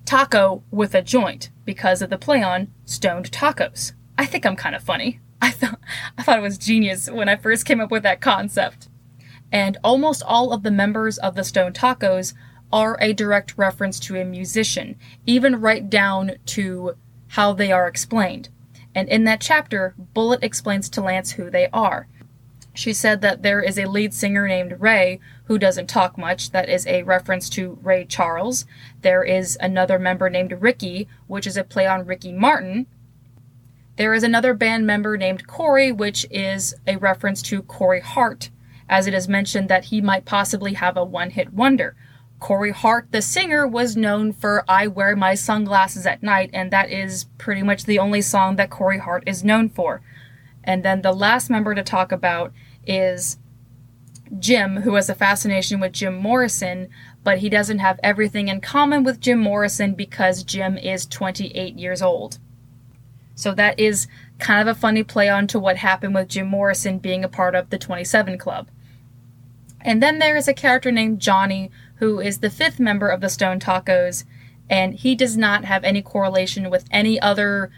taco 0.07 0.63
with 0.71 0.95
a 0.95 1.03
joint 1.03 1.51
because 1.67 2.01
of 2.01 2.09
the 2.09 2.17
play 2.17 2.43
on 2.43 2.73
stoned 2.87 3.33
tacos. 3.33 3.93
I 4.17 4.25
think 4.25 4.47
I'm 4.47 4.57
kind 4.57 4.75
of 4.75 4.83
funny. 4.83 5.21
I 5.43 5.51
thought 5.51 5.79
I 6.17 6.23
thought 6.23 6.39
it 6.39 6.43
was 6.43 6.57
genius 6.57 7.11
when 7.11 7.29
I 7.29 7.37
first 7.37 7.67
came 7.67 7.83
up 7.83 7.91
with 7.91 8.03
that 8.05 8.23
concept. 8.23 8.89
And 9.55 9.79
almost 9.85 10.25
all 10.27 10.53
of 10.53 10.64
the 10.64 10.73
members 10.73 11.17
of 11.17 11.37
the 11.37 11.45
Stone 11.45 11.75
Tacos 11.75 12.35
are 12.73 12.99
a 13.01 13.12
direct 13.12 13.57
reference 13.57 14.01
to 14.01 14.17
a 14.17 14.25
musician, 14.25 14.97
even 15.27 15.61
right 15.61 15.88
down 15.88 16.33
to 16.47 16.97
how 17.29 17.53
they 17.53 17.71
are 17.71 17.87
explained. 17.87 18.49
And 18.97 19.09
in 19.09 19.23
that 19.25 19.40
chapter, 19.40 19.95
Bullet 20.12 20.43
explains 20.43 20.88
to 20.90 21.01
Lance 21.01 21.33
who 21.33 21.51
they 21.51 21.69
are. 21.73 22.09
She 22.75 22.93
said 22.93 23.21
that 23.21 23.43
there 23.43 23.62
is 23.62 23.79
a 23.79 23.87
lead 23.87 24.12
singer 24.12 24.49
named 24.49 24.81
Ray 24.81 25.21
who 25.45 25.57
doesn't 25.57 25.87
talk 25.87 26.19
much. 26.19 26.51
That 26.51 26.69
is 26.69 26.85
a 26.88 27.05
reference 27.05 27.49
to 27.51 27.79
Ray 27.81 28.07
Charles. 28.07 28.67
There 29.03 29.23
is 29.23 29.57
another 29.61 30.01
member 30.01 30.29
named 30.29 30.61
Ricky, 30.61 31.07
which 31.29 31.47
is 31.47 31.57
a 31.57 31.62
play 31.62 31.87
on 31.87 32.07
Ricky 32.07 32.33
Martin, 32.33 32.88
there 33.97 34.12
is 34.12 34.25
another 34.25 34.55
band 34.55 34.87
member 34.87 35.17
named 35.17 35.47
Corey, 35.47 35.93
which 35.93 36.27
is 36.29 36.75
a 36.85 36.97
reference 36.97 37.40
to 37.43 37.62
Corey 37.62 38.01
Hart, 38.01 38.51
as 38.88 39.07
it 39.07 39.14
is 39.14 39.29
mentioned 39.29 39.68
that 39.68 39.87
he 39.87 40.01
might 40.01 40.25
possibly 40.25 40.75
have 40.75 40.97
a 40.97 41.05
one 41.05 41.31
hit 41.31 41.53
wonder. 41.53 41.97
Corey 42.40 42.73
Hart, 42.73 43.09
the 43.11 43.23
singer, 43.23 43.66
was 43.66 43.97
known 43.97 44.33
for 44.33 44.64
I 44.68 44.87
Wear 44.87 45.16
My 45.16 45.35
Sunglasses 45.35 46.07
at 46.07 46.23
Night, 46.23 46.51
and 46.53 46.70
that 46.70 46.90
is 46.90 47.25
pretty 47.38 47.62
much 47.62 47.85
the 47.85 47.99
only 47.99 48.20
song 48.20 48.57
that 48.57 48.70
Corey 48.70 48.99
Hart 48.99 49.25
is 49.27 49.44
known 49.44 49.68
for. 49.68 50.03
And 50.62 50.83
then 50.83 51.03
the 51.03 51.12
last 51.12 51.49
member 51.49 51.75
to 51.75 51.83
talk 51.83 52.12
about 52.12 52.53
is 52.87 53.38
Jim, 54.38 54.79
who 54.83 54.94
has 54.94 55.09
a 55.09 55.14
fascination 55.14 55.81
with 55.81 55.92
Jim 55.92 56.16
Morrison, 56.16 56.88
but 57.23 57.38
he 57.38 57.49
doesn't 57.49 57.79
have 57.79 58.01
everything 58.03 58.49
in 58.49 58.61
common 58.61 59.05
with 59.05 59.20
Jim 59.20 59.38
Morrison 59.38 59.94
because 59.94 60.42
Jim 60.42 60.77
is 60.77 61.07
28 61.07 61.79
years 61.79 62.03
old. 62.03 62.38
So 63.35 63.55
that 63.55 63.79
is 63.79 64.07
kind 64.38 64.66
of 64.66 64.77
a 64.77 64.79
funny 64.79 65.03
play 65.03 65.29
on 65.29 65.47
to 65.49 65.59
what 65.59 65.79
happened 65.79 66.14
with 66.14 66.29
Jim 66.29 66.47
Morrison 66.47 66.99
being 66.99 67.25
a 67.25 67.29
part 67.29 67.55
of 67.55 67.70
the 67.70 67.79
27 67.79 68.38
Club. 68.38 68.68
And 69.85 70.03
then 70.03 70.18
there 70.18 70.37
is 70.37 70.49
a 70.49 70.55
character 70.55 70.90
named 70.90 71.20
Johnny, 71.20 71.70
who 71.97 72.18
is 72.18 72.38
the 72.38 72.51
fifth 72.51 72.81
member 72.81 73.09
of 73.09 73.20
the 73.20 73.29
Stone 73.29 73.61
Tacos, 73.61 74.25
and 74.68 74.94
he 74.94 75.14
does 75.14 75.37
not 75.37 75.66
have 75.66 75.85
any 75.85 76.01
correlation 76.01 76.70
with 76.70 76.87
any 76.90 77.20
other 77.20 77.70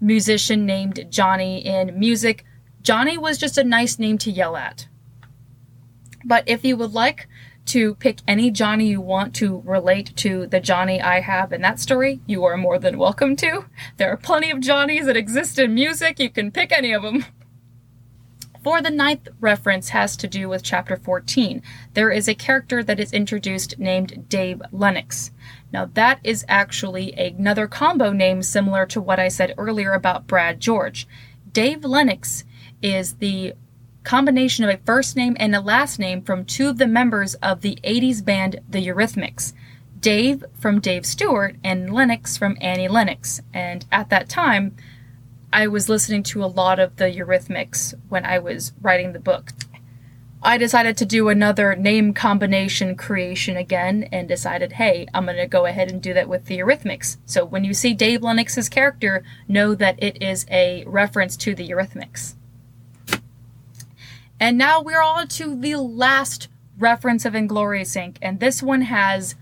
musician 0.00 0.64
named 0.64 1.06
Johnny 1.10 1.64
in 1.64 1.98
music. 1.98 2.46
Johnny 2.80 3.18
was 3.18 3.36
just 3.36 3.58
a 3.58 3.64
nice 3.64 3.98
name 3.98 4.16
to 4.18 4.30
yell 4.30 4.56
at. 4.56 4.88
But 6.24 6.44
if 6.48 6.64
you 6.64 6.78
would 6.78 6.92
like 6.92 7.28
to 7.66 7.94
pick 7.96 8.20
any 8.26 8.50
Johnny 8.50 8.88
you 8.88 9.00
want 9.02 9.34
to 9.36 9.62
relate 9.66 10.16
to 10.16 10.46
the 10.46 10.60
Johnny 10.60 11.00
I 11.00 11.20
have 11.20 11.52
in 11.52 11.60
that 11.60 11.78
story, 11.78 12.20
you 12.26 12.44
are 12.44 12.56
more 12.56 12.78
than 12.78 12.98
welcome 12.98 13.36
to. 13.36 13.66
There 13.98 14.10
are 14.10 14.16
plenty 14.16 14.50
of 14.50 14.60
Johnnies 14.60 15.04
that 15.04 15.16
exist 15.16 15.58
in 15.58 15.74
music, 15.74 16.18
you 16.18 16.30
can 16.30 16.50
pick 16.50 16.72
any 16.72 16.92
of 16.92 17.02
them. 17.02 17.26
For 18.62 18.82
the 18.82 18.90
ninth 18.90 19.28
reference 19.40 19.88
has 19.90 20.16
to 20.18 20.28
do 20.28 20.48
with 20.48 20.62
chapter 20.62 20.96
14. 20.96 21.62
There 21.94 22.10
is 22.10 22.28
a 22.28 22.34
character 22.34 22.82
that 22.82 23.00
is 23.00 23.12
introduced 23.12 23.78
named 23.78 24.28
Dave 24.28 24.60
Lennox. 24.70 25.30
Now, 25.72 25.86
that 25.94 26.20
is 26.22 26.44
actually 26.46 27.12
another 27.12 27.66
combo 27.66 28.12
name 28.12 28.42
similar 28.42 28.84
to 28.86 29.00
what 29.00 29.18
I 29.18 29.28
said 29.28 29.54
earlier 29.56 29.94
about 29.94 30.26
Brad 30.26 30.60
George. 30.60 31.08
Dave 31.52 31.84
Lennox 31.84 32.44
is 32.82 33.14
the 33.14 33.54
combination 34.04 34.64
of 34.64 34.70
a 34.70 34.80
first 34.84 35.16
name 35.16 35.36
and 35.40 35.54
a 35.54 35.60
last 35.60 35.98
name 35.98 36.20
from 36.20 36.44
two 36.44 36.68
of 36.68 36.78
the 36.78 36.86
members 36.86 37.34
of 37.36 37.62
the 37.62 37.78
80s 37.82 38.22
band 38.22 38.60
The 38.68 38.86
Eurythmics. 38.86 39.54
Dave 40.00 40.44
from 40.58 40.80
Dave 40.80 41.04
Stewart 41.04 41.56
and 41.62 41.92
Lennox 41.92 42.36
from 42.36 42.56
Annie 42.60 42.88
Lennox. 42.88 43.40
And 43.52 43.86
at 43.92 44.10
that 44.10 44.28
time, 44.28 44.74
I 45.52 45.66
was 45.66 45.88
listening 45.88 46.22
to 46.24 46.44
a 46.44 46.46
lot 46.46 46.78
of 46.78 46.96
the 46.96 47.06
Eurythmics 47.06 47.94
when 48.08 48.24
I 48.24 48.38
was 48.38 48.72
writing 48.80 49.12
the 49.12 49.18
book. 49.18 49.50
I 50.42 50.56
decided 50.56 50.96
to 50.98 51.04
do 51.04 51.28
another 51.28 51.74
name 51.74 52.14
combination 52.14 52.94
creation 52.94 53.56
again 53.56 54.08
and 54.12 54.28
decided, 54.28 54.74
hey, 54.74 55.06
I'm 55.12 55.24
going 55.24 55.36
to 55.36 55.46
go 55.46 55.66
ahead 55.66 55.90
and 55.90 56.00
do 56.00 56.14
that 56.14 56.28
with 56.28 56.46
the 56.46 56.58
Eurythmics. 56.58 57.16
So 57.26 57.44
when 57.44 57.64
you 57.64 57.74
see 57.74 57.94
Dave 57.94 58.22
Lennox's 58.22 58.68
character, 58.68 59.24
know 59.48 59.74
that 59.74 60.00
it 60.02 60.22
is 60.22 60.46
a 60.50 60.84
reference 60.86 61.36
to 61.38 61.54
the 61.54 61.68
Eurythmics. 61.68 62.36
And 64.38 64.56
now 64.56 64.80
we're 64.80 65.02
on 65.02 65.28
to 65.28 65.60
the 65.60 65.76
last 65.76 66.48
reference 66.78 67.24
of 67.24 67.34
Inglorious 67.34 67.94
Inc. 67.96 68.16
And 68.22 68.38
this 68.38 68.62
one 68.62 68.82
has 68.82 69.34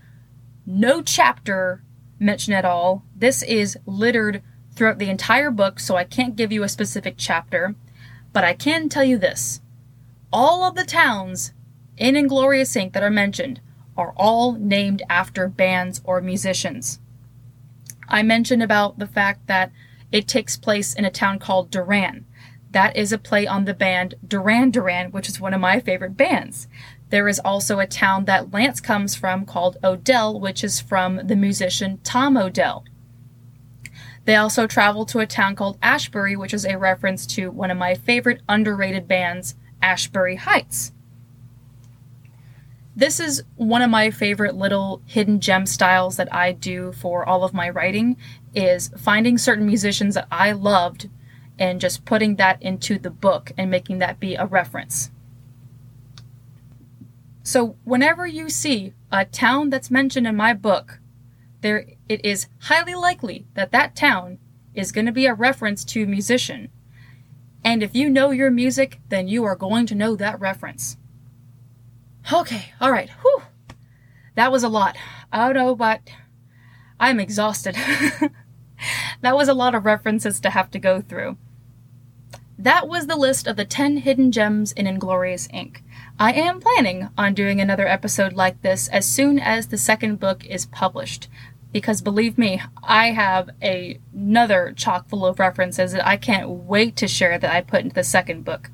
no 0.65 1.01
chapter 1.01 1.83
mentioned 2.19 2.57
at 2.57 2.65
all. 2.65 3.05
This 3.15 3.43
is 3.43 3.77
littered 3.85 4.41
throughout 4.79 4.97
the 4.97 5.09
entire 5.09 5.51
book, 5.51 5.77
so 5.77 5.97
I 5.97 6.05
can't 6.05 6.37
give 6.37 6.53
you 6.53 6.63
a 6.63 6.69
specific 6.69 7.15
chapter. 7.17 7.75
But 8.31 8.45
I 8.45 8.53
can 8.53 8.87
tell 8.87 9.03
you 9.03 9.17
this 9.17 9.59
all 10.31 10.63
of 10.63 10.75
the 10.75 10.85
towns 10.85 11.51
in 11.97 12.15
Inglorious 12.15 12.73
Inc. 12.75 12.93
that 12.93 13.03
are 13.03 13.09
mentioned 13.09 13.59
are 13.97 14.13
all 14.15 14.53
named 14.53 15.03
after 15.09 15.49
bands 15.49 15.99
or 16.05 16.21
musicians. 16.21 16.99
I 18.07 18.23
mentioned 18.23 18.63
about 18.63 18.99
the 18.99 19.07
fact 19.07 19.47
that 19.47 19.73
it 20.13 20.29
takes 20.29 20.55
place 20.55 20.93
in 20.93 21.03
a 21.03 21.11
town 21.11 21.39
called 21.39 21.69
Duran. 21.69 22.25
That 22.71 22.95
is 22.95 23.11
a 23.11 23.17
play 23.17 23.45
on 23.45 23.65
the 23.65 23.73
band 23.73 24.15
Duran 24.25 24.71
Duran, 24.71 25.11
which 25.11 25.27
is 25.27 25.41
one 25.41 25.53
of 25.53 25.59
my 25.59 25.81
favorite 25.81 26.15
bands. 26.15 26.69
There 27.09 27.27
is 27.27 27.39
also 27.39 27.79
a 27.79 27.87
town 27.87 28.25
that 28.25 28.53
Lance 28.53 28.79
comes 28.79 29.13
from 29.13 29.45
called 29.45 29.77
Odell, 29.83 30.39
which 30.39 30.63
is 30.63 30.79
from 30.79 31.27
the 31.27 31.35
musician 31.35 31.99
Tom 32.03 32.37
Odell. 32.37 32.85
They 34.29 34.35
also 34.35 34.67
travel 34.67 35.07
to 35.07 35.21
a 35.21 35.25
town 35.25 35.55
called 35.55 35.79
Ashbury, 35.81 36.35
which 36.35 36.53
is 36.53 36.63
a 36.63 36.77
reference 36.77 37.25
to 37.25 37.49
one 37.49 37.71
of 37.71 37.79
my 37.79 37.95
favorite 37.95 38.43
underrated 38.47 39.07
bands, 39.07 39.55
Ashbury 39.81 40.35
Heights. 40.35 40.91
This 42.95 43.19
is 43.19 43.43
one 43.55 43.81
of 43.81 43.89
my 43.89 44.11
favorite 44.11 44.53
little 44.53 45.01
hidden 45.07 45.39
gem 45.39 45.65
styles 45.65 46.17
that 46.17 46.31
I 46.31 46.51
do 46.51 46.91
for 46.91 47.27
all 47.27 47.43
of 47.43 47.55
my 47.55 47.71
writing 47.71 48.17
is 48.53 48.91
finding 48.95 49.39
certain 49.39 49.65
musicians 49.65 50.13
that 50.13 50.27
I 50.29 50.51
loved 50.51 51.09
and 51.57 51.81
just 51.81 52.05
putting 52.05 52.35
that 52.35 52.61
into 52.61 52.99
the 52.99 53.09
book 53.09 53.51
and 53.57 53.71
making 53.71 53.97
that 53.97 54.19
be 54.19 54.35
a 54.35 54.45
reference. 54.45 55.09
So 57.41 57.77
whenever 57.83 58.27
you 58.27 58.47
see 58.51 58.93
a 59.11 59.25
town 59.25 59.71
that's 59.71 59.89
mentioned 59.89 60.27
in 60.27 60.35
my 60.35 60.53
book, 60.53 60.99
there 61.61 61.85
it 62.07 62.23
is 62.25 62.47
highly 62.61 62.95
likely 62.95 63.45
that 63.53 63.71
that 63.71 63.95
town 63.95 64.39
is 64.73 64.91
going 64.91 65.05
to 65.05 65.11
be 65.11 65.25
a 65.25 65.33
reference 65.33 65.83
to 65.85 66.05
musician. 66.05 66.69
And 67.63 67.83
if 67.83 67.93
you 67.93 68.09
know 68.09 68.31
your 68.31 68.51
music, 68.51 68.99
then 69.09 69.27
you 69.27 69.43
are 69.43 69.55
going 69.55 69.85
to 69.87 69.95
know 69.95 70.15
that 70.15 70.39
reference. 70.39 70.97
Okay, 72.31 72.73
all 72.79 72.91
right. 72.91 73.09
Whew. 73.21 73.43
That 74.35 74.51
was 74.51 74.63
a 74.63 74.69
lot. 74.69 74.95
I 75.31 75.45
don't 75.45 75.55
know, 75.55 75.75
but 75.75 76.01
I'm 76.99 77.19
exhausted. 77.19 77.75
that 79.21 79.35
was 79.35 79.47
a 79.47 79.53
lot 79.53 79.75
of 79.75 79.85
references 79.85 80.39
to 80.41 80.49
have 80.51 80.71
to 80.71 80.79
go 80.79 81.01
through. 81.01 81.37
That 82.57 82.87
was 82.87 83.07
the 83.07 83.15
list 83.15 83.47
of 83.47 83.55
the 83.55 83.65
10 83.65 83.97
hidden 83.97 84.31
gems 84.31 84.73
in 84.73 84.85
Inglorious 84.85 85.47
Inc. 85.47 85.77
I 86.19 86.33
am 86.33 86.59
planning 86.59 87.09
on 87.17 87.33
doing 87.33 87.61
another 87.61 87.87
episode 87.87 88.33
like 88.33 88.61
this 88.61 88.89
as 88.89 89.07
soon 89.07 89.39
as 89.39 89.67
the 89.67 89.77
second 89.77 90.19
book 90.19 90.45
is 90.45 90.65
published. 90.65 91.29
Because 91.71 92.01
believe 92.01 92.37
me, 92.37 92.61
I 92.83 93.11
have 93.11 93.51
a, 93.61 93.99
another 94.13 94.73
chock 94.75 95.07
full 95.07 95.25
of 95.25 95.39
references 95.39 95.91
that 95.91 96.07
I 96.07 96.17
can't 96.17 96.49
wait 96.49 96.95
to 96.97 97.07
share 97.07 97.37
that 97.37 97.55
I 97.55 97.61
put 97.61 97.81
into 97.81 97.95
the 97.95 98.03
second 98.03 98.43
book. 98.43 98.71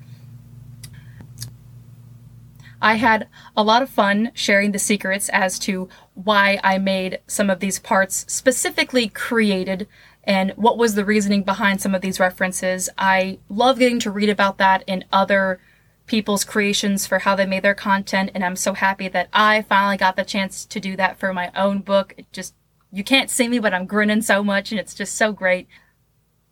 I 2.82 2.96
had 2.96 3.28
a 3.58 3.64
lot 3.64 3.82
of 3.82 3.90
fun 3.90 4.32
sharing 4.34 4.72
the 4.72 4.80
secrets 4.80 5.30
as 5.30 5.58
to 5.60 5.90
why 6.14 6.60
I 6.64 6.78
made 6.78 7.20
some 7.28 7.50
of 7.50 7.60
these 7.60 7.80
parts 7.80 8.26
specifically 8.32 9.08
created 9.08 9.88
and 10.24 10.52
what 10.52 10.78
was 10.78 10.96
the 10.96 11.06
reasoning 11.06 11.44
behind 11.44 11.82
some 11.82 11.96
of 11.96 12.02
these 12.02 12.20
references. 12.20 12.90
I 12.98 13.40
love 13.50 13.80
getting 13.80 14.00
to 14.00 14.12
read 14.12 14.30
about 14.30 14.58
that 14.58 14.84
in 14.88 15.06
other 15.12 15.60
people's 16.08 16.44
creations 16.44 17.08
for 17.08 17.20
how 17.20 17.36
they 17.36 17.46
made 17.46 17.64
their 17.64 17.76
content, 17.76 18.32
and 18.34 18.44
I'm 18.44 18.56
so 18.56 18.74
happy 18.74 19.08
that 19.08 19.30
I 19.34 19.64
finally 19.64 19.98
got 19.98 20.16
the 20.16 20.24
chance 20.24 20.66
to 20.66 20.80
do 20.80 20.96
that 20.96 21.18
for 21.18 21.34
my 21.34 21.52
own 21.56 21.80
book. 21.80 22.14
It 22.18 22.32
just, 22.32 22.54
you 22.96 23.04
can't 23.04 23.30
see 23.30 23.50
me, 23.50 23.60
but 23.60 23.74
I'm 23.74 23.88
grinning 23.88 24.22
so 24.22 24.42
much, 24.42 24.72
and 24.72 24.80
it's 24.80 24.94
just 24.94 25.16
so 25.16 25.34
great. 25.34 25.68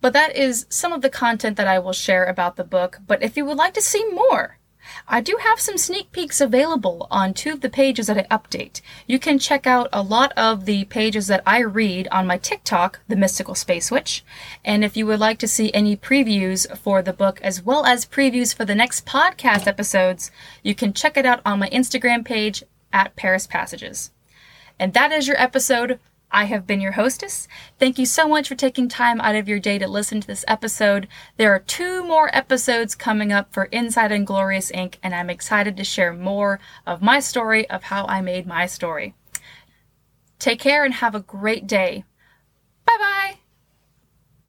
But 0.02 0.12
that 0.12 0.36
is 0.36 0.66
some 0.68 0.92
of 0.92 1.00
the 1.00 1.08
content 1.08 1.56
that 1.56 1.66
I 1.66 1.78
will 1.78 1.94
share 1.94 2.26
about 2.26 2.56
the 2.56 2.64
book. 2.64 2.98
But 3.06 3.22
if 3.22 3.34
you 3.34 3.46
would 3.46 3.56
like 3.56 3.72
to 3.74 3.80
see 3.80 4.04
more, 4.10 4.58
I 5.08 5.22
do 5.22 5.38
have 5.40 5.58
some 5.58 5.78
sneak 5.78 6.12
peeks 6.12 6.42
available 6.42 7.06
on 7.10 7.32
two 7.32 7.52
of 7.52 7.62
the 7.62 7.70
pages 7.70 8.08
that 8.08 8.18
I 8.18 8.36
update. 8.36 8.82
You 9.06 9.18
can 9.18 9.38
check 9.38 9.66
out 9.66 9.88
a 9.90 10.02
lot 10.02 10.32
of 10.36 10.66
the 10.66 10.84
pages 10.84 11.28
that 11.28 11.42
I 11.46 11.60
read 11.60 12.08
on 12.12 12.26
my 12.26 12.36
TikTok, 12.36 13.00
The 13.08 13.16
Mystical 13.16 13.54
Space 13.54 13.90
Witch. 13.90 14.22
And 14.62 14.84
if 14.84 14.98
you 14.98 15.06
would 15.06 15.20
like 15.20 15.38
to 15.38 15.48
see 15.48 15.72
any 15.72 15.96
previews 15.96 16.76
for 16.76 17.00
the 17.00 17.14
book 17.14 17.40
as 17.40 17.62
well 17.62 17.86
as 17.86 18.04
previews 18.04 18.54
for 18.54 18.66
the 18.66 18.74
next 18.74 19.06
podcast 19.06 19.66
episodes, 19.66 20.30
you 20.62 20.74
can 20.74 20.92
check 20.92 21.16
it 21.16 21.24
out 21.24 21.40
on 21.46 21.60
my 21.60 21.70
Instagram 21.70 22.22
page 22.22 22.62
at 22.92 23.16
Paris 23.16 23.46
Passages. 23.46 24.10
And 24.78 24.92
that 24.92 25.10
is 25.10 25.26
your 25.26 25.40
episode 25.40 25.98
I 26.34 26.44
have 26.44 26.66
been 26.66 26.80
your 26.80 26.92
hostess. 26.92 27.46
Thank 27.78 27.96
you 27.96 28.04
so 28.04 28.26
much 28.26 28.48
for 28.48 28.56
taking 28.56 28.88
time 28.88 29.20
out 29.20 29.36
of 29.36 29.48
your 29.48 29.60
day 29.60 29.78
to 29.78 29.86
listen 29.86 30.20
to 30.20 30.26
this 30.26 30.44
episode. 30.48 31.06
There 31.36 31.54
are 31.54 31.60
two 31.60 32.04
more 32.04 32.28
episodes 32.36 32.96
coming 32.96 33.32
up 33.32 33.52
for 33.54 33.66
Inside 33.66 34.10
Inglorious 34.10 34.72
Inc., 34.72 34.96
and 35.02 35.14
I'm 35.14 35.30
excited 35.30 35.76
to 35.76 35.84
share 35.84 36.12
more 36.12 36.58
of 36.86 37.00
my 37.00 37.20
story 37.20 37.70
of 37.70 37.84
how 37.84 38.04
I 38.06 38.20
made 38.20 38.48
my 38.48 38.66
story. 38.66 39.14
Take 40.40 40.58
care 40.58 40.84
and 40.84 40.94
have 40.94 41.14
a 41.14 41.20
great 41.20 41.68
day. 41.68 42.04
Bye 42.84 42.96
bye. 42.98 43.38